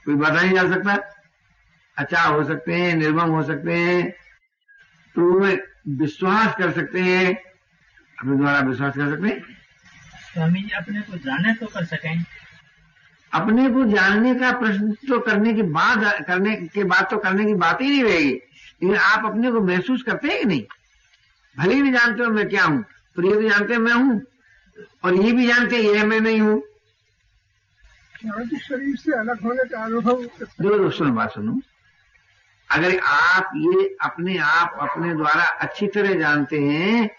[0.06, 0.96] कोई बाधा नहीं जा सकता।
[1.98, 4.12] अच्छा हो सकते हैं, निर्मम हो सकते हैं
[5.16, 5.58] तो उनमें
[5.98, 7.34] विश्वास कर सकते हैं,
[8.18, 9.42] अपने द्वारा विश्वास कर सकते हैं।
[10.34, 12.24] स्वामी जी अपने को जाने तो कर सकें।
[13.32, 17.54] अपने को जानने का प्रश्न तो करने के बाद करने के बाद तो करने की
[17.56, 20.64] बात ही नहीं रहेगी। लेकिन आप अपने को महसूस करते हैं कि नहीं?
[21.56, 22.84] भले भी जानते हो मैं क्या हूँ
[23.16, 24.22] पर ये भी जानते हैं मैं हूँ
[25.04, 26.62] और ये भी जानते हैं ये मैं नहीं हूँ।
[28.60, 30.24] शरीर से अलग होने का अनुभव
[30.92, 31.60] सुनो बात सुनो।
[32.70, 37.10] अगर आप ये अपने आप अपने द्वारा अच्छी तरह जानते हैं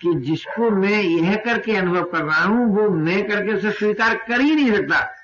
[0.00, 4.40] कि जिसको मैं यह करके अनुभव कर रहा हूँ, वो मैं करके उसे स्वीकार कर
[4.40, 5.14] ही नहीं सकता।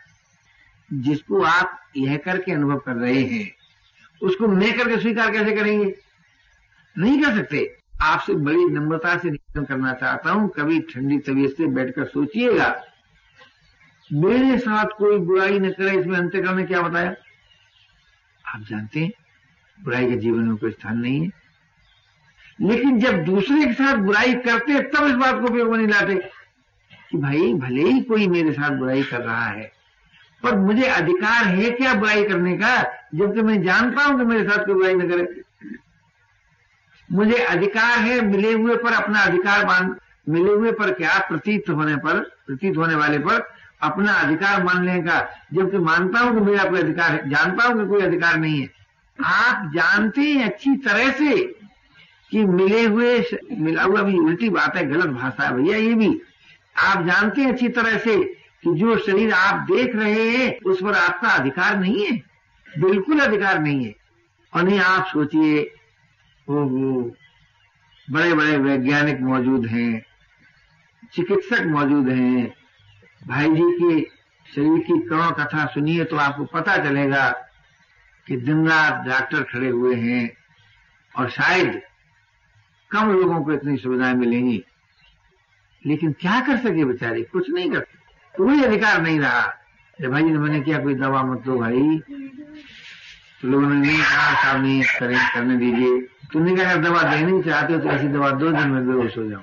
[0.92, 3.54] जिसको आप यह करके अनुभव कर रहे हैं,
[4.22, 5.94] उसको मैं करके स्वीकार कैसे करेंगे?
[6.98, 11.66] नहीं कर सकते। आपसे बड़ी नम्रता से निवेदन करना चाहता हूँ, कभी ठंडी तबीयत से
[11.66, 12.84] बैठकर सोचिएगा।
[14.12, 17.10] मेरे साथ कोई बुराई न करे, इसमें अंत्यकरण ने क्या बताया?
[18.54, 19.12] आप जानते हैं,
[19.84, 21.41] बुराई के जीवन में कोई स्थान नहीं है।
[22.62, 26.14] लेकिन जब दूसरे के साथ बुराई करते तब इस बात को उपयोग में नहीं लाते
[27.10, 29.70] कि भाई, भले ही कोई मेरे साथ बुराई कर रहा है,
[30.42, 32.82] पर मुझे अधिकार है क्या बुराई करने का?
[33.14, 35.42] जबकि मैं जानता हूँ कि मेरे साथ कोई बुराई न करे।
[37.08, 39.94] मुझे अधिकार है मिले हुए पर अपना अधिकार मान,
[40.28, 43.48] मिले हुए पर क्या प्रतीत होने पर, प्रतीत होने वाले पर
[43.82, 45.18] अपना अधिकार मानने का?
[45.54, 48.68] जबकि मानता हूँ कि मेरा कोई अधिकार है, जानता हूँ कि कोई अधिकार नहीं है।
[49.18, 51.61] आप जानते हैं अच्छी तरह से
[52.32, 53.18] कि मिले हुए,
[53.52, 56.20] मिला हुआ भी उल्टी बात है, गलत भाषा है भैया, ये भी।
[56.76, 58.16] आप जानते हैं अच्छी तरह से
[58.64, 62.16] कि जो शरीर आप देख रहे हैं, उस पर आपका अधिकार नहीं है,
[62.66, 63.94] बिल्कुल अधिकार नहीं है।
[64.52, 65.60] और नहीं, आप सोचिए,
[66.48, 67.02] वो वो
[68.08, 70.02] बड़े बड़े वैज्ञानिक मौजूद हैं,
[71.12, 72.52] चिकित्सक मौजूद हैं,
[73.22, 74.00] भाई जी की
[74.46, 77.28] शरीर की करोड़ कथा सुनिए तो आपको पता चलेगा
[78.26, 80.30] कि दिन रात डॉक्टर खड़े हुए हैं,
[81.14, 81.80] और शायद
[82.92, 84.64] कम लोगों को इतनी सुविधाएँ मिलेंगी।
[85.86, 87.22] लेकिन क्या कर सके बेचारे?
[87.22, 87.80] कुछ नहीं कर
[88.36, 92.02] कोई अधिकार नहीं रहा। अरे भाई मैंने क्या कोई दवा मत दो भाई।
[93.42, 96.00] तो लोगों ने नहीं कहा साहब नहीं करें, करने दीजिए।
[96.32, 99.42] तुमने अगर दवा देनी चाहते हो तो ऐसी दवा दो, दिन में बेहोश हो जाओ।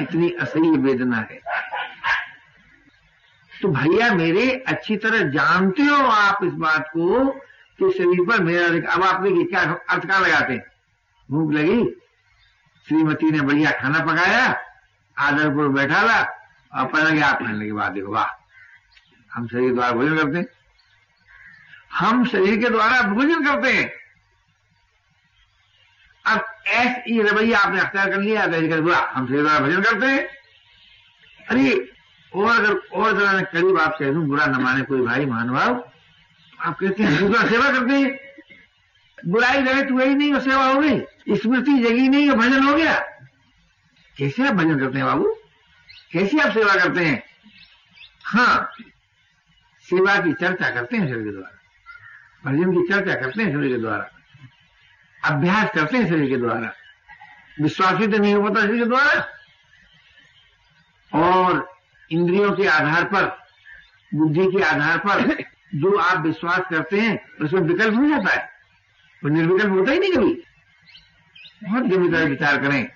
[0.00, 1.40] इतनी असह्य वेदना है।
[3.62, 7.24] तो भैया, मेरे अच्छी तरह जानते हो आप इस बात को
[7.78, 10.64] कि शरीर पर मेरा अब आप देखिए क्या अर्थ कहा लगाते हैं?
[11.30, 12.01] भूख लगी?
[12.86, 14.46] श्रीमती ने बढ़िया खाना पकाया,
[15.16, 16.20] आदरपुर बैठा ला,
[16.72, 18.26] और पहले लगे आप कहने लगे वाह देखो, वाह,
[19.30, 20.46] हम शरीर के द्वारा भोजन करते हैं।
[21.92, 23.90] हम शरीर के द्वारा भोजन करते हैं।
[26.24, 30.26] अब ऐसी रवैया आपने अख्तियार कर लिया तो वाह हम शरीर द्वारा भोजन करते हैं।
[31.50, 31.92] अरे,
[32.32, 35.90] और अगर और जरा करीब आप कह दूँ बुरा न माने, कोई भाई महानुभाव,
[36.60, 38.10] आप कहते हैं सेवा करते हैं।
[39.18, 42.74] बुराई रहे तो वही नहीं, और सेवा हो गई। स्मृति जगी नहीं और भजन हो
[42.74, 42.98] गया।
[44.18, 45.36] कैसे आप भजन करते हैं बाबू?
[46.12, 47.22] कैसे आप सेवा करते हैं?
[48.24, 48.72] हाँ
[49.80, 51.58] सेवा की चर्चा करते हैं शरीर के द्वारा।
[52.50, 54.10] भजन की चर्चा करते हैं शरीर के द्वारा।
[55.24, 56.72] अभ्यास करते हैं शरीर के द्वारा।
[57.60, 59.28] विश्वासित तो नहीं हो पाता शरीर के द्वारा।
[61.14, 61.78] और
[62.10, 63.46] इंद्रियों के आधार पर,
[64.14, 65.42] बुद्धि के आधार पर
[65.74, 68.50] जो आप विश्वास करते हैं, उसमें विकल्प हो जाता है।
[69.24, 70.42] वो निर्विकल्प होता ही नहीं कभी।
[71.62, 72.88] बहुत गंभीरता विचार करें।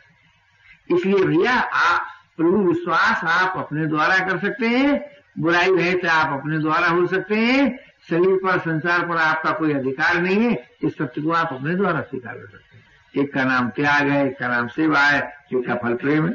[0.97, 6.41] इसलिए भैया, आप प्रभु विश्वास आप अपने द्वारा कर सकते हैं, बुराई रहे तो आप
[6.41, 7.79] अपने द्वारा हो सकते हैं,
[8.11, 12.01] शरीर पर, संसार पर आपका कोई अधिकार नहीं है, इस सत्य को आप अपने द्वारा
[12.01, 12.85] स्वीकार कर सकते हैं।
[13.25, 16.33] एक का नाम त्याग है, एक का नाम सेवा है एक का फल प्रेम है।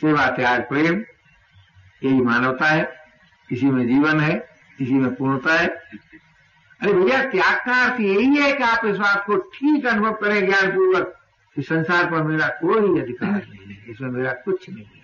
[0.00, 1.04] सेवा, त्याग, प्रेम,
[2.04, 2.94] यही मानवता है।
[3.52, 4.48] इसी में जीवन है,
[4.80, 5.82] इसी में पूर्णता है।
[6.84, 10.46] अरे भैया त्याग का अर्थ यही है कि आप इस बात को ठीक अनुभव करें
[10.46, 11.14] ज्ञान पूर्वक
[11.56, 15.02] कि संसार पर मेरा कोई अधिकार नहीं है इसमें मेरा कुछ नहीं है।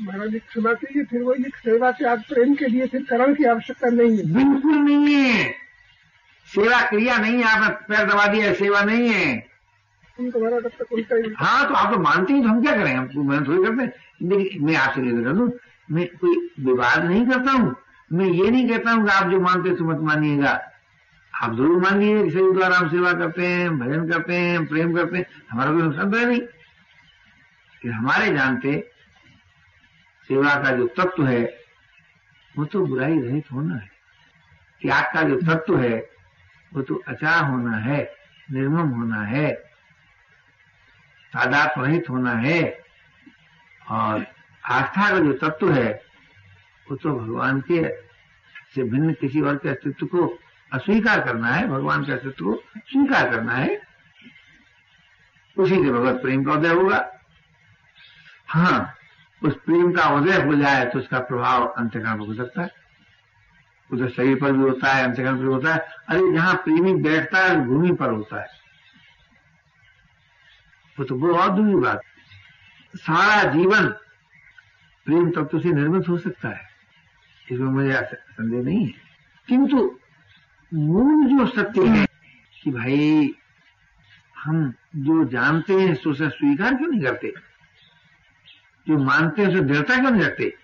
[0.00, 4.16] महाराज क्षमा कीजिए फिर वही सेवा त्याग प्रेम के लिए फिर करण की आवश्यकता नहीं
[4.16, 5.50] है। बिल्कुल नहीं है।
[6.48, 9.32] सेवा क्रिया नहीं है आपने पैर दबा दिया सेवा नहीं है।
[10.18, 12.94] ही तो आप तो मानते हैं तो हम क्या करें?
[12.94, 13.92] हम मैं थोड़ी करते हैं।
[14.28, 15.50] देखिए मैं आपसे निवेदन कर दूँ
[15.88, 17.74] मैं कोई विवाद नहीं करता हूँ।
[18.10, 20.60] मैं ये नहीं कहता हूँ कि आप जो मानते तो मत मानिएगा।
[21.42, 25.26] आप ज़रूर मानिए सही द्वारा हम सेवा करते हैं, भजन करते हैं, प्रेम करते हैं,
[25.50, 26.40] हमारा कोई नुकसान तो है नहीं।
[27.82, 28.90] कि हमारे जानते
[30.28, 31.58] सेवा का जो तत्व है,
[32.58, 33.90] वो तो बुराई रहित होना है।
[34.82, 36.10] त्याग का जो तत्व है,
[36.74, 38.12] वो तो अचार होना है,
[38.52, 39.52] निर्मम होना है
[41.32, 42.84] तादात रहित होना है।
[43.90, 44.26] और
[44.64, 46.02] आस्था का जो तत्व है,
[46.90, 47.88] वो तो भगवान के
[48.74, 50.38] से भिन्न किसी और के अस्तित्व को
[50.72, 53.82] अस्वीकार करना है, भगवान के को स्वीकार करना है,
[55.58, 57.20] उसी से भगवत प्रेम का उदय होगा।
[58.48, 58.94] हाँ
[59.42, 62.70] उस प्रेम का उदय हो जाए तो उसका प्रभाव अंतकरण हो सकता है।
[63.92, 67.66] उधर शरीर पर भी होता है, अंतकरण पर होता है। अरे, जहाँ प्रेमी बैठता है,
[67.66, 68.46] भूमि पर होता है।
[70.98, 72.00] वो तो बहुत दूरी बात।
[72.96, 73.86] सारा जीवन
[75.04, 76.68] प्रेम तत्व तो से निर्मित हो सकता है।
[77.50, 78.92] इसमें मुझे संदेह नहीं है।
[79.48, 79.98] किंतु
[80.74, 82.06] मूल जो सत्य है
[82.62, 83.34] कि भाई,
[84.38, 87.34] हम जो जानते हैं, सो उसे स्वीकार क्यों नहीं करते?
[88.88, 90.56] जो मानते हैं, उसे दृढ़ता क्यों नहीं रखते?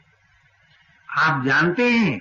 [1.09, 2.21] आप जानते हैं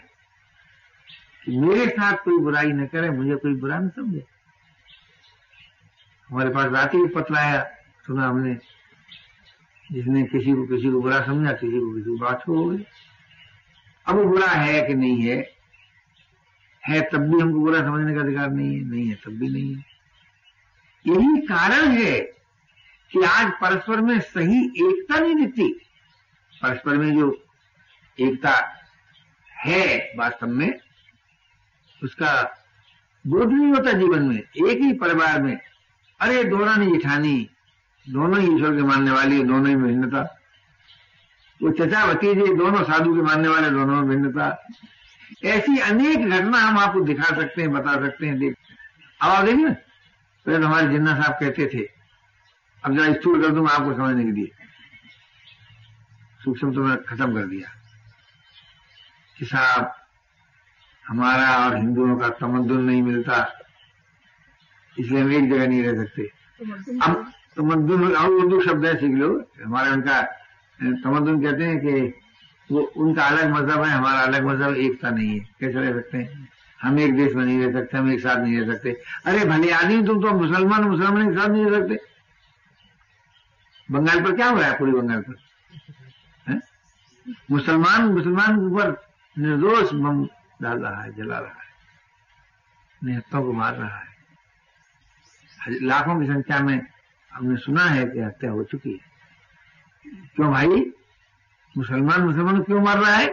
[1.45, 4.25] कि मेरे साथ कोई बुराई न करे, मुझे कोई बुरा न समझे।
[6.30, 7.63] हमारे पास रात ही पत्र आया
[8.08, 8.58] सुना हमने,
[9.91, 12.86] जिसने किसी को किसी को बुरा समझा, किसी को किसी को बात हो गई।
[14.06, 15.58] अब वो बुरा है कि नहीं है
[16.89, 19.75] है तब भी हमको बुरा समझने का अधिकार नहीं है नहीं है, तब भी नहीं
[19.75, 19.86] है।
[21.08, 22.19] यही कारण है
[23.12, 25.73] कि आज परस्पर में सही एकता नहीं दिखती।
[26.62, 27.45] परस्पर में जो
[28.19, 28.75] एकता
[29.52, 30.80] है वास्तव में,
[32.04, 32.56] उसका
[33.28, 35.60] बोध नहीं होता जीवन में। एक ही परिवार में,
[36.19, 37.49] अरे दोनों ने जिठानी,
[38.10, 40.39] दोनों ही ईश्वर के मानने वाली, दोनों ही भिन्नता।
[41.63, 44.67] वो चचा भतीजे दोनों साधु के मानने वाले, दोनों में भिन्नता।
[45.45, 48.55] ऐसी अनेक घटना हम आपको दिखा सकते हैं, बता सकते हैं। देख,
[49.21, 49.69] अब देखिए
[50.45, 51.83] पहले तो हमारे जिन्ना साहब कहते थे,
[52.83, 54.51] अब जरा स्थूल कर दूँगा आपको समझने के लिए।
[56.43, 57.69] सूक्ष्म तो मैंने खत्म कर दिया।
[59.37, 59.93] कि साहब,
[61.05, 63.37] हमारा और हिंदुओं का तमद्दुन नहीं मिलता,
[64.99, 66.23] इसलिए हम एक जगह नहीं रह सकते।
[67.01, 69.29] अब तमद्दुन और उर्दू शब्द है, सीख लो।
[69.65, 70.21] हमारे उनका
[71.03, 72.13] तमद्दुन कहते हैं कि
[72.71, 76.47] वो उनका अलग मज़हब है, हमारा अलग मज़हब एकता नहीं है। कैसे रह सकते हैं?
[76.79, 78.91] हम एक देश में नहीं रह सकते, हम एक साथ नहीं रह सकते।
[79.25, 81.97] अरे भले आदमी तुम तो मुसलमान मुसलमान एक साथ नहीं रह सकते।
[83.89, 85.36] बंगाल पर क्या हुआ है पूरी बंगाल पर?
[86.47, 86.60] है?
[87.51, 88.95] मुसलमान मुसलमान के ऊपर
[89.38, 90.23] निर्दोष बम
[90.62, 91.67] डाल रहा है, जला रहा है,
[93.01, 94.08] निहत्तों को मार रहा है।
[95.82, 96.79] लाखों की संख्या में
[97.32, 99.08] हमने सुना है कि हत्या हो चुकी है।
[100.36, 100.91] क्यों भाई?
[101.79, 103.27] मुसलमान मुसलमान क्यों मार रहा है?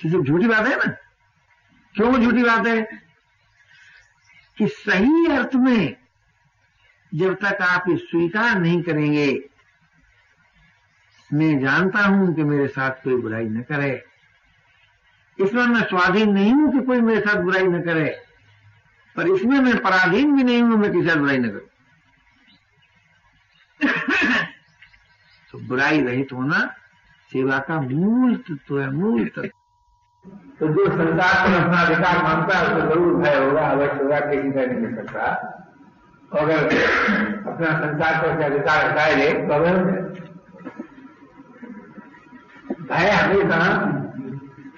[0.00, 0.92] किसी झूठी बात है ना,
[1.94, 2.82] क्यों वो झूठी बात है?
[4.58, 5.96] कि सही अर्थ में
[7.12, 9.26] जब तक आप ये स्वीकार नहीं करेंगे,
[11.30, 13.92] मैं जानता हूँ कि मेरे साथ कोई बुराई न करे।
[15.38, 18.08] इसमें मैं स्वाधीन नहीं हूँ कि कोई मेरे साथ बुराई न करे,
[19.16, 21.68] पर इसमें मैं पराधीन भी नहीं हूँ मैं किसी बुराई न करूँ।
[25.52, 26.58] तो बुराई रहित होना
[27.32, 29.48] सेवा का मूल तत्व है, मूल तत्व।
[30.60, 34.50] तो जो संसार में अपना अधिकार मानता है, उसको ज़रूर भय होगा, अवश्य होगा, किसी
[34.50, 35.24] भय नहीं मिल सकता।
[36.32, 36.64] अगर
[37.46, 39.74] अपना संसार से अधिकार हटाए ले तो अगर
[42.82, 43.58] भय हमेशा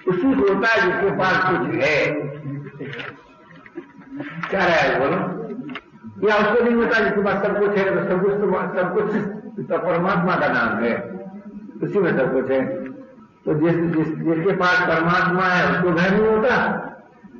[0.07, 1.99] उसी को होता है जिसके पास कुछ है।
[4.49, 5.17] क्या रहा है बोलो?
[6.27, 8.45] या उसको नहीं होता जिसके पास सब कुछ है तो सब कुछ तो
[8.77, 10.95] सब कुछ तो परमात्मा का नाम है।
[11.83, 12.63] उसी में सब कुछ है।
[13.45, 16.55] तो जिस, जिस जिसके पास परमात्मा है उसको भय नहीं होता।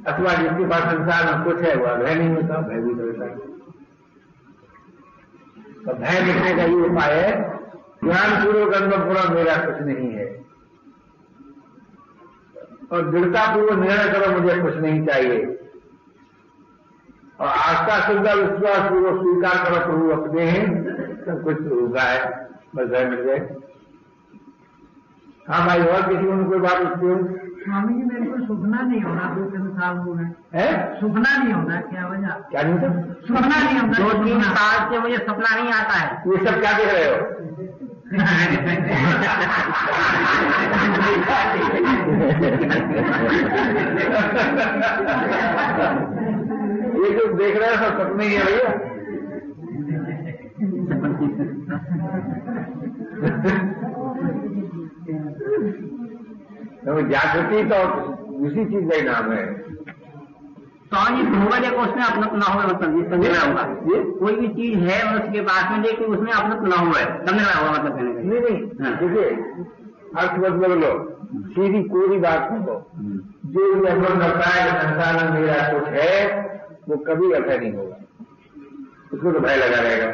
[0.07, 3.35] अथवा जिसके पास संसार में कुछ है वह भय नहीं होता भय भी होता है
[5.85, 7.31] तो भय लिखने का ये उपाय है
[8.03, 10.27] ज्ञान पूर्वक अनुभव पूरा मेरा कुछ नहीं है।
[12.91, 15.45] और दृढ़ता पूर्वक निर्णय करो मुझे कुछ नहीं चाहिए।
[17.39, 20.45] और आस्था श्रद्धा विश्वास पूर्वक स्वीकार करो प्रभु अपने
[21.25, 21.57] सब कुछ
[21.95, 22.19] का है
[22.75, 23.37] भय मिल गए।
[25.49, 27.15] हाँ भाई और किसी को कोई बात पूछती हो
[27.63, 30.65] स्वामी जी मेरे को सुखना नहीं होना दो तीन साल हो गए। है?
[30.99, 32.33] सुखना नहीं होना क्या वजह?
[32.51, 32.89] क्या नहीं था
[33.27, 36.73] सुखना नहीं होना दो तीन साल से मुझे सपना नहीं आता है। ये सब क्या
[36.77, 37.15] देख रहे हो?
[47.01, 48.94] ये जो देख रहे हो सब सपने ही है भैया।
[56.85, 57.77] तो जागृति तो
[58.45, 59.43] उसी चीज़ का ही नाम है।
[60.91, 63.63] तो जी होगा देखो उसमें अपना ना हुआ मतलब ये समझ रहा होगा
[64.19, 67.41] कोई भी चीज़ है और उसके पास में लेकिन उसमें अपना ना हुआ है। समझ
[67.41, 68.19] रहा होगा मतलब कहने का?
[68.21, 69.27] नहीं नहीं। हाँ। देखिए
[70.21, 70.91] अर्थ मत बदलो।
[71.55, 72.75] सीधी कोई बात नहीं हो
[73.45, 76.11] जो भी अनुभव करता है संसार में मेरा कुछ है
[76.89, 77.95] वो कभी अभय नहीं होगा।
[79.13, 80.09] उसको तो भय लगा रहेगा।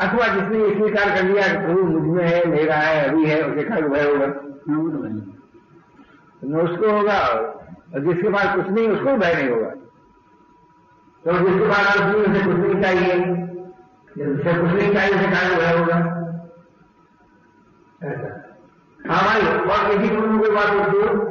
[0.00, 3.62] अथवा जिसने ये स्वीकार कर लिया कि प्रभु मुझमें है मेरा है अभी है उसे
[3.62, 9.34] खा भय होगा। हाँ, तो। न उसको होगा और जिसके पास कुछ नहीं उसको भय
[9.34, 9.70] नहीं होगा।
[11.24, 13.14] तो जिसके पास कुछ नहीं उसे कुछ नहीं चाहिए।
[14.32, 16.14] उसे कुछ नहीं चाहिए उसे कहा भय होगा।
[18.02, 18.44] ऐसा।
[19.10, 21.24] हाँ भाई और किसी को कोई बात होती हो?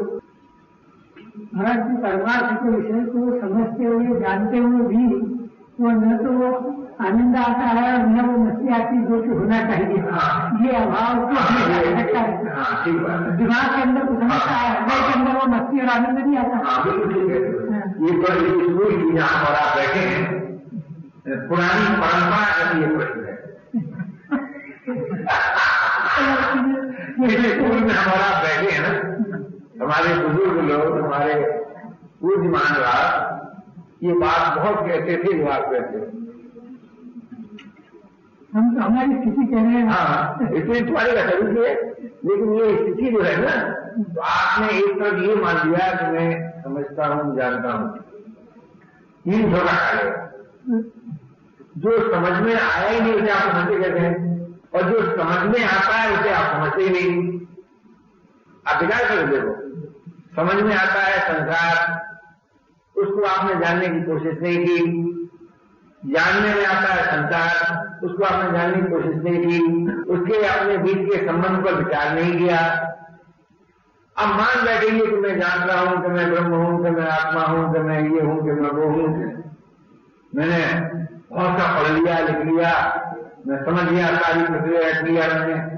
[1.56, 5.16] महाराज जी परमार्थ के विषय को समझते हुए जानते हुए भी
[5.80, 9.30] वो न तो वो आनंद आता है और न वो मस्ती आती है जो कि
[9.30, 10.30] होना चाहिए। हाँ।
[10.62, 11.42] ये अभाव को है
[12.56, 12.94] हाँ। है
[13.38, 16.94] दिमाग के अंदर है हृदय के अंदर वो मस्ती और आनंद नहीं आता। हाँ है।
[18.06, 20.22] ये बड़ी स्कूल की जहाँ पर आप बैठे हैं।
[21.48, 23.36] पुरानी परंपरा का ये प्रश्न है।
[27.48, 28.92] स्कूल में हमारा बैठे हैं ना
[29.82, 31.34] हमारे बुज़ुर्ग लोग हमारे
[32.22, 36.06] पूज्य महाराज ये बात बहुत कहते थे आप कहते हो।
[38.58, 41.74] हम तो हमारी स्थिति कह रहे हैं। हाँ इसलिए तुम्हारी का सही है,
[42.26, 43.56] लेकिन ये स्थिति जो है ना
[43.98, 46.30] तो आपने एक तरफ़ ये मान लिया कि मैं
[46.64, 47.98] समझता हूँ, जानता हूँ।
[49.26, 50.26] तीन थोड़ा खाएगा
[51.78, 54.16] जो समझ में आया ही नहीं, उसे आप समझते कहते हैं?
[54.76, 57.40] और जो समझ में आता है, उसे आप समझते ही नहीं।
[58.68, 59.54] आप विचार कर देखो।
[60.36, 61.76] समझ में आता है, संसार,
[62.96, 65.07] उसको आपने जानने की कोशिश नहीं की।
[66.06, 70.98] जानने में आता है संसार, उसको आपने जानने की कोशिश नहीं की, उसके अपने बीच
[70.98, 72.58] के संबंध पर विचार नहीं किया।
[74.18, 77.42] अब मान बैठेंगे कि मैं जान रहा हूँ कि मैं ब्रह्म हूँ, कि मैं आत्मा
[77.42, 79.08] हूँ, कि मैं ये हूँ, कि मैं वो हूँ।
[80.36, 80.80] मैंने
[81.36, 82.72] कौन सा पढ़ लिया, लिख लिया,
[83.48, 85.78] मैं समझ लिया सारी प्रक्रिया लिया मैंने।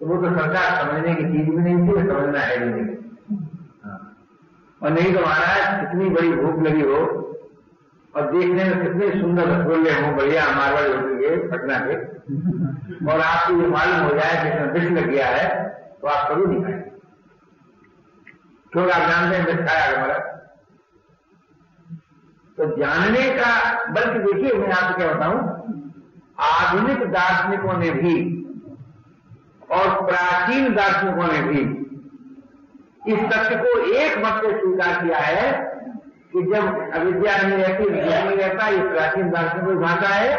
[0.00, 2.96] तो वो तो सरकार समझने की चीज़ भी नहीं थी समझना है भी नहीं।
[3.84, 4.16] हाँ।
[4.82, 7.23] और नहीं तो महाराज, कितनी बड़ी भूख लगी हो
[8.16, 11.94] और देखने में कितने सुंदर रसगुल्ले हों, बढ़िया मारवाड़ी होती है पटना के
[13.06, 15.68] और आपको ये मालूम हो जाए कि इसमें विष लग गया है
[16.02, 16.90] तो आप कभी नहीं खाएँगे।
[18.72, 20.18] क्योंकि आप जानते हैं विष खाया हमारा।
[22.58, 23.50] तो जानने का,
[23.90, 25.38] बल्कि देखिए, मैं आपको क्या बताऊँ,
[26.40, 28.14] आधुनिक दार्शनिकों ने भी
[29.70, 31.60] और प्राचीन दार्शनिकों ने भी
[33.12, 35.73] इस तथ्य को एक मत से स्वीकार किया है
[36.34, 40.38] कि जब अविद्या नहीं रहती विज्ञान नहीं रहता, ये प्राचीन दार्शनिकों भाषा है,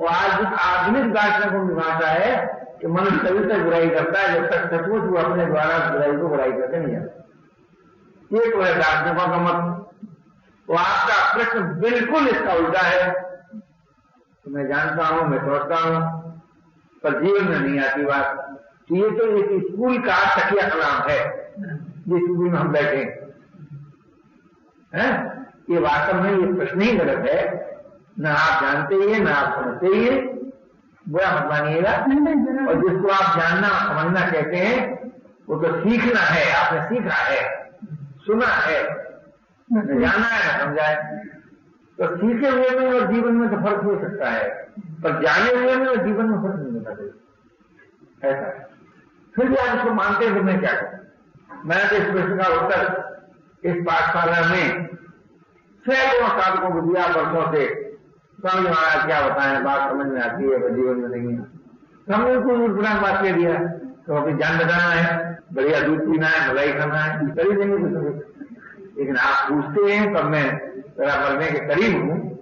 [0.00, 2.46] और आज आधुनिक दार्शनिकों की भाषा है,
[2.80, 6.28] कि मनुष्य तभी तक बुराई करता है, जब तक सचमुच वो अपने द्वारा बुराई को
[6.28, 7.16] बुराई करके नहीं आता
[8.32, 9.86] ये तो है दार्शनिकों का मत।
[10.68, 16.02] तो आपका प्रश्न बिल्कुल इसका उल्टा है। तो मैं जानता हूँ, मैं सोचता हूँ,
[17.04, 18.58] पर जीवन में नहीं आती बात।
[18.88, 21.18] तो ये तो एक स्कूल का तकिया कलाम है,
[22.08, 23.29] जिस स्कूल में हम बैठे हैं।
[24.94, 25.06] है?
[25.70, 27.70] ये वास्तव में ये प्रश्न ही गलत है।
[28.20, 30.10] न आप जानते ही न आप समझते ही
[31.08, 31.92] बुरा मत मानिएगा।
[32.68, 35.10] और जिसको आप जानना समझना कहते हैं,
[35.48, 37.70] वो तो सीखना है, आपने सीखा है,
[38.26, 38.84] सुना है,
[40.00, 41.24] जाना है ना समझा है
[41.98, 44.48] तो सीखे हुए में और जीवन में तो फ़र्क हो सकता है,
[45.02, 48.68] पर जाने हुए में और जीवन में फ़र्क नहीं होता। ऐसा।
[49.36, 51.00] फिर भी आप इसको मानते हैं मैं क्या करूँ?
[51.64, 53.09] मैंने तो इस प्रश्न का उत्तर
[53.64, 54.86] इस पाठशाला में
[55.86, 57.90] सैकड़ों साधकों को दिया वर्षों से।
[58.38, 61.42] स्वामी महाराज क्या बताएँ, बात समझ में आती है पर जीवन में नहीं है।
[62.08, 63.54] तो हमने उनको बुरा बात कह दिया।
[64.06, 68.26] तो अपनी जान बचाना है, बढ़िया दूध पीना है, मलाई खाना है करीब नहीं कुछ
[68.98, 70.58] लेकिन आप पूछते हैं, तब मैं
[70.90, 72.38] तेरा मरने के करीब हूँ।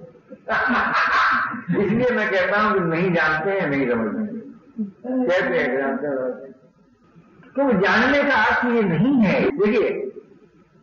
[1.85, 4.29] इसलिए मैं कहता हूँ कि नहीं जानते हैं, नहीं समझते
[5.29, 6.09] कहते हैं, जानते
[7.49, 10.08] तो जानने का अर्थ ये नहीं है। देखिए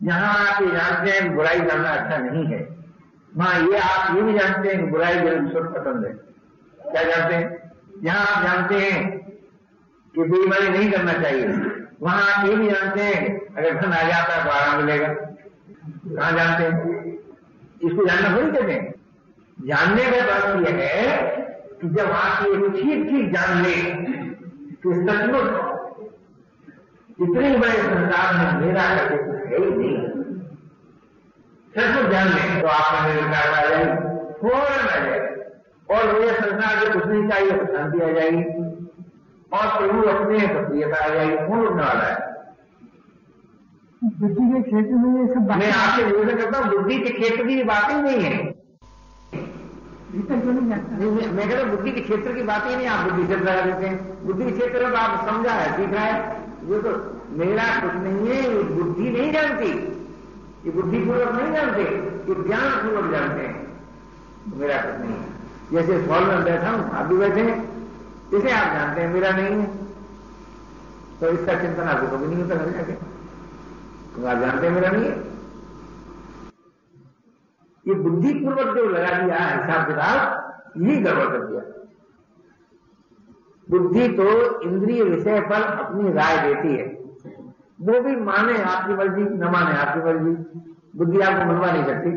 [0.00, 2.58] यहाँ आप ये जानते हैं बुराई करना अच्छा नहीं है।
[3.32, 6.12] वहाँ ये आप ये भी जानते हैं कि बुराई ज़रूर सब पसंद है।
[6.92, 7.46] क्या जानते हैं?
[8.04, 9.18] यहाँ आप जानते हैं
[10.14, 11.46] कि बेईमानी नहीं करना चाहिए।
[12.02, 13.20] वहाँ आप ये भी जानते हैं
[13.56, 16.72] अगर धन आ जाता है तो आराम मिलेगा। कहाँ जानते हैं?
[17.82, 18.94] इसको जानना थोड़ी कहते हैं।
[19.58, 21.00] जानने का बात यह है
[21.80, 23.74] कि जब आप ये ठीक ठीक जान ले
[24.82, 25.48] कि सचमुच
[27.18, 29.96] इतने बड़े संसार में मेरा करके कुछ है ही नहीं
[31.76, 32.78] सचमुच जान लें तो आ
[33.08, 33.94] जाएगी
[34.42, 35.42] फ़ौरन आ जाएगी
[35.88, 38.42] और मुझे संसार से कुछ नहीं चाहिए तो शांति आ जाएगी
[39.52, 42.24] और प्रभु अपने तो प्रियता आ जाएगी उठने वाला है
[44.20, 47.62] बुद्धि के क्षेत्र में ये सब मैं आपसे निवेदन करता हूँ बुद्धि के क्षेत्र की
[47.62, 48.56] बात ही नहीं है
[50.16, 53.86] मैं मैं कहता बुद्धि के क्षेत्र की बात ही नहीं आप बुद्धि से लगा देते
[53.86, 56.12] हैं। बुद्धि के क्षेत्र में आप समझा है, सीख रहा है।
[56.70, 59.68] ये तो मेरा कुछ नहीं है, ये बुद्धि नहीं जानती।
[60.64, 61.82] ये बुद्धि पूर्वक नहीं जानते,
[62.28, 63.64] ये ज्ञान पूर्वक जानते हैं।
[64.50, 65.34] तो मेरा कुछ नहीं है।
[65.72, 67.76] जैसे हॉल में बैठा हूँ, आप भी बैठे हैं।
[68.34, 69.66] इसे आप जानते हैं, मेरा नहीं है।
[71.20, 75.04] तो इसका चिंतन आपको कभी नहीं होता घर जाके तो आप जानते हैं, मेरा नहीं
[75.04, 75.16] है।
[77.86, 81.60] ये बुद्धिपूर्वक जो लगा दिया, हिसाब किताब ये गड़बड़ कर दिया।
[83.70, 86.95] बुद्धि तो इंद्रिय विषय पर अपनी राय देती है।
[87.80, 90.60] वो भी माने आपकी मर्ज़ी न माने आपकी मर्ज़ी
[90.96, 92.10] बुद्धि आपको मनवा नहीं सकती।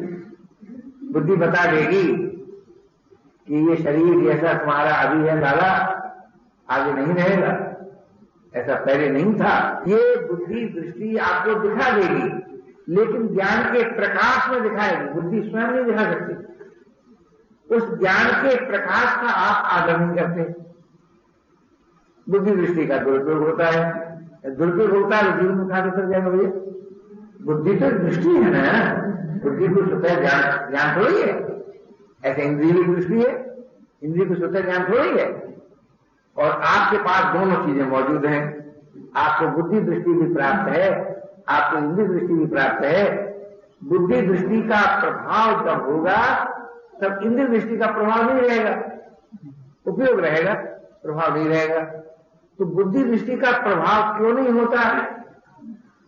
[1.13, 2.13] बुद्धि बता देगी
[3.47, 5.71] कि ये शरीर जैसा तुम्हारा अभी है लाला
[6.69, 7.65] आगे नहीं रहेगा।
[8.55, 12.23] ऐसा पहले नहीं था। ये बुद्धि दृष्टि आपको दिखा देगी,
[12.95, 16.49] लेकिन ज्ञान के प्रकाश में दिखाएगी। बुद्धि स्वयं नहीं दिखा सकती।
[17.75, 20.59] उस ज्ञान के प्रकाश का आप नहीं करते
[22.29, 26.51] बुद्धि दृष्टि का दुरुपयोग होता है। दुरुपयोग होता है जीवन में कहा चल जाएगा भैया।
[27.41, 28.93] बुद्धि तो दृष्टि है ना।
[29.43, 31.63] बुद्धि को स्वतः ज्ञान ज्ञान थोड़ी है।
[32.25, 33.55] ऐसे इंद्रिय की दृष्टि है।
[34.03, 35.49] इंद्रिय को स्वतः ज्ञान थोड़ी है।
[36.37, 38.59] और आपके पास दोनों चीज़ें मौजूद हैं।
[39.15, 41.15] आपको बुद्धि दृष्टि भी प्राप्त है,
[41.49, 43.29] आपको इंद्रिय दृष्टि भी प्राप्त है।
[43.83, 46.43] बुद्धि दृष्टि का प्रभाव जब होगा,
[47.01, 48.83] तब इंद्रिय दृष्टि का प्रभाव नहीं रहेगा।
[49.85, 50.53] उपयोग रहेगा,
[51.03, 51.81] प्रभाव नहीं रहेगा।
[52.59, 55.07] तो बुद्धि दृष्टि का प्रभाव क्यों नहीं होता है?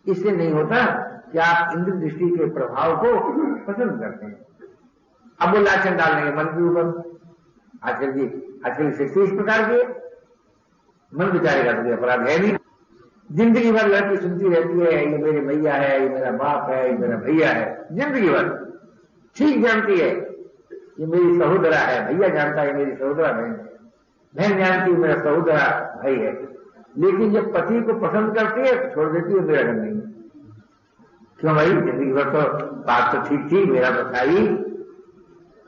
[0.06, 0.84] इससे नहीं होता
[1.32, 3.14] कि आप इंद्र दृष्टि के प्रभाव को
[3.66, 4.40] पसंद करते हैं।
[5.40, 6.86] अब वो लाछन डाल मन के ऊपर।
[7.84, 8.26] आजकल जी
[8.66, 9.82] आजकल की शिक्षा इस प्रकार की
[11.12, 12.56] मन बेचारे का तो अपराध है नहीं।
[13.30, 16.98] ज़िंदगी भर लड़की सुनती रहती है, ये मेरे भैया है, ये मेरा बाप है, ये
[16.98, 18.50] मेरा भैया है। ज़िंदगी भर।
[19.36, 20.10] ठीक जानती है,
[21.00, 23.71] ये मेरी सहोदरा है। भैया जानता है मेरी सहोदरा बहन है।
[24.36, 25.64] बहन जानती है मेरा सहोदरा
[25.96, 26.32] भाई है।
[26.96, 30.00] लेकिन जब पति को पसंद करती है तो छोड़ देती है, मेरा घर नहीं
[31.40, 31.68] क्यों भाई?
[31.68, 34.48] ज़िंदगी भर तो बात तो ठीक थी, मेरा बताई।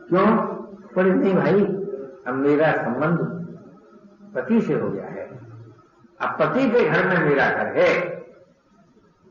[0.10, 0.26] क्यों?
[0.96, 1.62] पर नहीं भाई,
[2.28, 3.20] अब मेरा संबंध
[4.36, 5.26] पति से हो गया है।
[6.20, 7.90] अब पति के घर में मेरा घर है।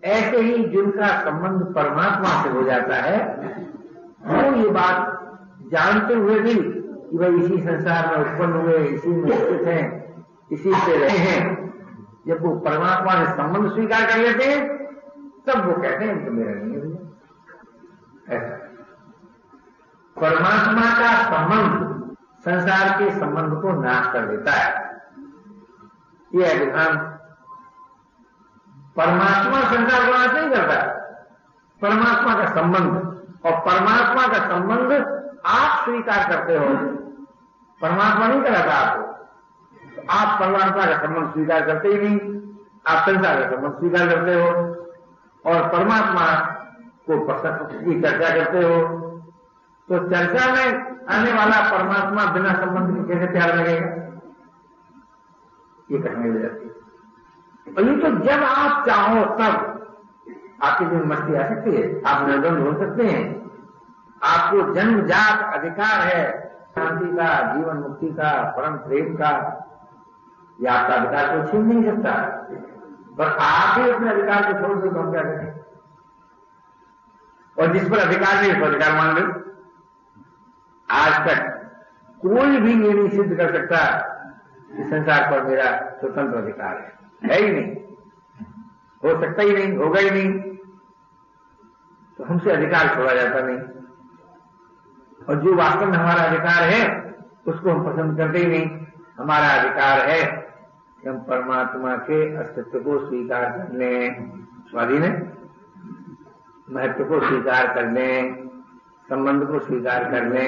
[0.02, 3.18] ऐसे ही जिनका संबंध परमात्मा से हो जाता है,
[4.22, 5.18] वो ये बात
[5.72, 6.54] जानते हुए भी
[7.12, 9.82] कि भाई इसी संसार में उत्पन्न हुए, इसी में स्थित हैं,
[10.52, 11.40] इसी से रहे हैं।
[12.26, 14.60] जब वो परमात्मा से संबंध स्वीकार कर लेते हैं,
[15.46, 18.60] तब वो कहते हैं तो मेरा नहीं है
[20.16, 24.70] परमात्मा का संबंध संसार के संबंध को नाश कर देता है।
[26.34, 26.96] यह विधान
[28.96, 30.80] परमात्मा संसार को नाश नहीं करता।
[31.82, 32.96] परमात्मा का संबंध
[33.46, 34.92] और परमात्मा का संबंध
[35.46, 36.91] आप स्वीकार करते हो।
[37.82, 39.12] परमात्मा नहीं कराता आपको।
[39.96, 42.18] तो आप परमात्मा का संबंध स्वीकार करते ही नहीं,
[42.86, 44.48] आप संसार का संबंध स्वीकार करते हो
[45.50, 46.52] और परमात्मा
[47.10, 47.26] को
[47.80, 48.98] की चर्चा करते हो।
[49.88, 53.86] तो चर्चा में आने वाला परमात्मा बिना संबंध के कैसे प्यार लगेगा?
[55.90, 56.72] ये कहने लग जाती है।
[58.00, 59.72] तो जब आप चाहो तब
[60.62, 63.50] आपकी दिन मस्ती आ सकती है, आप निर्बंध हो सकते हैं।
[64.22, 69.58] आपको जन्मजात अधिकार है। शांति का, जीवन मुक्ति का, परम प्रेम का,
[70.60, 72.12] या आपका अधिकार को छीन नहीं सकता।
[73.18, 75.52] पर आप ही अपने अधिकार को छोड़ दो तो क्या करें
[77.58, 79.34] और जिस पर अधिकार नहीं उस अधिकार मान लो।
[80.90, 81.62] आज तक
[82.20, 83.98] कोई भी ये नहीं सिद्ध कर सकता
[84.76, 87.76] कि संसार पर मेरा स्वतंत्र अधिकार है। है ही नहीं।
[89.04, 90.56] हो सकता ही नहीं, होगा ही नहीं।
[92.18, 93.58] तो हमसे अधिकार छोड़ा जाता नहीं।
[95.28, 97.14] और जो वास्तव में हमारा अधिकार है,
[97.46, 98.66] उसको हम पसंद करते ही नहीं।
[99.18, 100.24] हमारा अधिकार है
[101.02, 104.16] कि हम परमात्मा के अस्तित्व को स्वीकार करने
[104.70, 105.32] स्वाधीन है?
[106.70, 108.36] महत्व को स्वीकार करने
[109.08, 110.46] संबंध को स्वीकार करने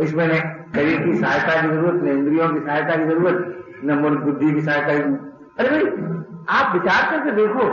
[0.00, 4.16] इसमें न शरीर की सहायता की ज़रूरत, न इंद्रियों की सहायता की ज़रूरत, न मन
[4.16, 5.84] बुद्धि की सहायता की अरे भाई,
[6.48, 7.64] आप विचार करके देखो,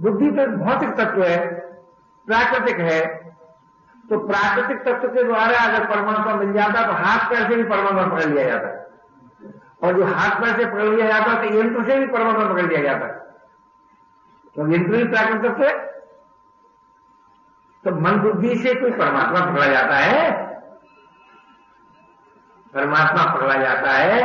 [0.00, 1.50] बुद्धि तो भौतिक तत्व है,
[2.26, 3.22] प्राकृतिक है
[4.12, 8.02] तो प्राकृतिक तत्व के द्वारा अगर परमात्मा मिल जाता तो हाथ पैर से भी परमात्मा
[8.06, 12.06] पकड़ लिया जाता। और जो हाथ पैर से पकड़ लिया जाता तो यंत्र से भी
[12.06, 13.06] परमात्मा पकड़ लिया जाता।
[14.56, 15.76] तो यंत्र भी प्राकृतिक तत्व है।
[17.84, 20.30] तो मन बुद्धि से कोई परमात्मा पकड़ा जाता है।
[22.74, 24.20] परमात्मा पकड़ा जाता है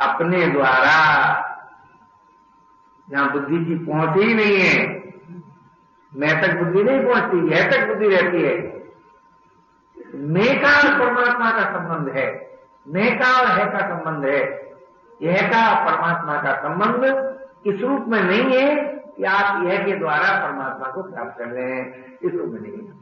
[0.00, 0.98] अपने द्वारा।
[3.10, 4.99] जहाँ बुद्धि की पहुँच ही नहीं है
[6.16, 8.80] मैं तक बुद्धि नहीं पहुँचती यह तक बुद्धि रहती है।
[10.14, 12.58] मैं का और परमात्मा का संबंध है।
[12.88, 14.70] मैं का और है का संबंध है।
[15.22, 17.04] यह का परमात्मा का संबंध
[17.66, 18.76] इस रूप में नहीं है
[19.16, 22.72] कि आप यह के द्वारा परमात्मा को प्राप्त कर रहे हैं। इस रूप में नहीं
[22.72, 23.00] है।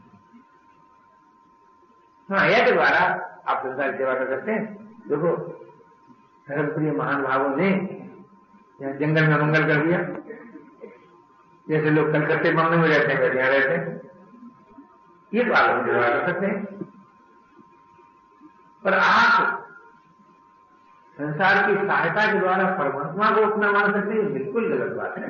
[2.29, 2.99] हाँ यह के द्वारा
[3.47, 4.75] आप संसार सेवा कर सकते हैं।
[5.07, 5.37] देखो
[6.49, 7.71] धर्मप्रिय महान भावों ने
[8.81, 9.99] जंगल में मंगल कर दिया।
[11.69, 14.01] जैसे लोग कलकत्ते मामले में रहते हैं यहाँ रहते हैं।
[15.31, 16.59] ये तो आप हम कर सकते हैं।
[18.83, 19.65] पर आप
[21.17, 25.27] संसार की सहायता के द्वारा परमात्मा को अपना मान सकते हैं बिल्कुल गलत बात है।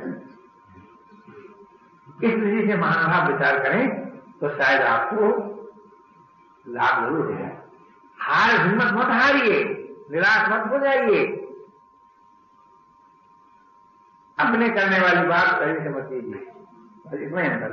[2.20, 3.84] इस दृष्टि से महानुभाव विचार करें
[4.40, 5.28] तो शायद आपको
[6.66, 7.48] लाभ ज़रूर है।
[8.18, 9.64] हार हिम्मत मत हारिए,
[10.12, 11.39] निराश मत हो जाइए।
[14.40, 17.72] अपने करने वाली बात कहीं से कीजिए इसमें अंतर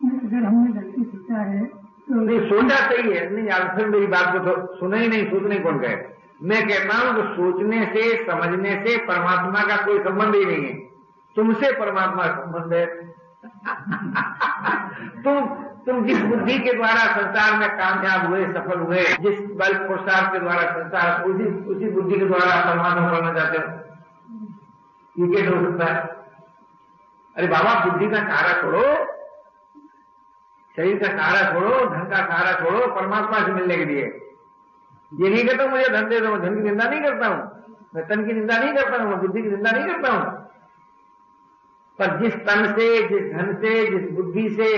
[0.00, 4.32] अगर हमने गलती सोचा है तो नहीं सोचना सही है। नहीं आप फिर मेरी बात
[4.32, 5.96] को तो सुना ही नहीं सोचने कौन कहे
[6.42, 10.74] मैं कहता हूँ कि सोचने से समझने से परमात्मा का कोई संबंध ही नहीं है।
[11.36, 12.86] तुमसे परमात्मा का संबंध है।
[15.24, 15.46] तुम
[15.86, 20.38] तुम जिस बुद्धि के द्वारा संसार में कामयाब हुए सफल हुए जिस बल पुरुषार्थ के
[20.38, 23.79] द्वारा संसार उसी उसी बुद्धि के द्वारा परमात्मा करना चाहते हो।
[25.28, 26.20] कैसे हो सकता है
[27.36, 29.06] अरे बाबा, बुद्धि का सहारा छोड़ो।
[30.76, 34.02] शरीर का सहारा छोड़ो, धन का सहारा छोड़ो, परमात्मा से मिलने के लिए।
[35.14, 37.64] ये नहीं कहता मुझे धन दे दो धन की निंदा नहीं करता हूँ।
[37.94, 40.24] मैं तन की निंदा नहीं करता हूँ, मैं बुद्धि की निंदा नहीं करता हूँ।
[41.98, 44.68] पर जिस तन से, जिस धन से, जिस बुद्धि से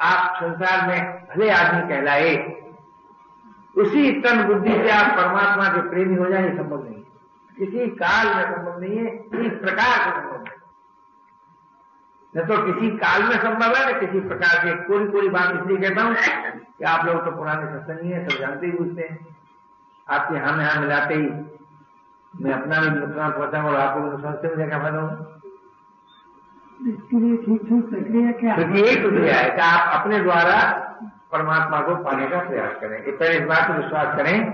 [0.00, 2.56] आप संसार में भले आदमी कहलाए,
[3.76, 7.02] उसी तन बुद्धि से आप परमात्मा के प्रेमी हो जाए संभव नहीं
[7.60, 10.58] किसी काल में संभव नहीं है किसी प्रकार से संभव है।
[12.34, 15.78] न तो किसी काल में संभव है न किसी प्रकार से कोई कोई बात इसलिए
[15.78, 16.14] कहता हूँ
[16.78, 19.18] कि आप लोग तो पुराने सत्संगी हैं सब जानते ही पूछते हैं।
[20.06, 21.28] आपके यहाँ में यहाँ मिलाते ही
[22.34, 25.10] मैं अपना भी नुकसान पहुँचा और आपको भी नुकसान से मुझे क्या फ़ायदा हूँ
[26.80, 28.54] इसके लिए ठीक ठीक प्रक्रिया क्या?
[28.54, 30.56] है एक प्रक्रिया है कि आप अपने द्वारा
[31.32, 34.52] परमात्मा को पाने का प्रयास करें। कि पहले इस बात पर विश्वास करें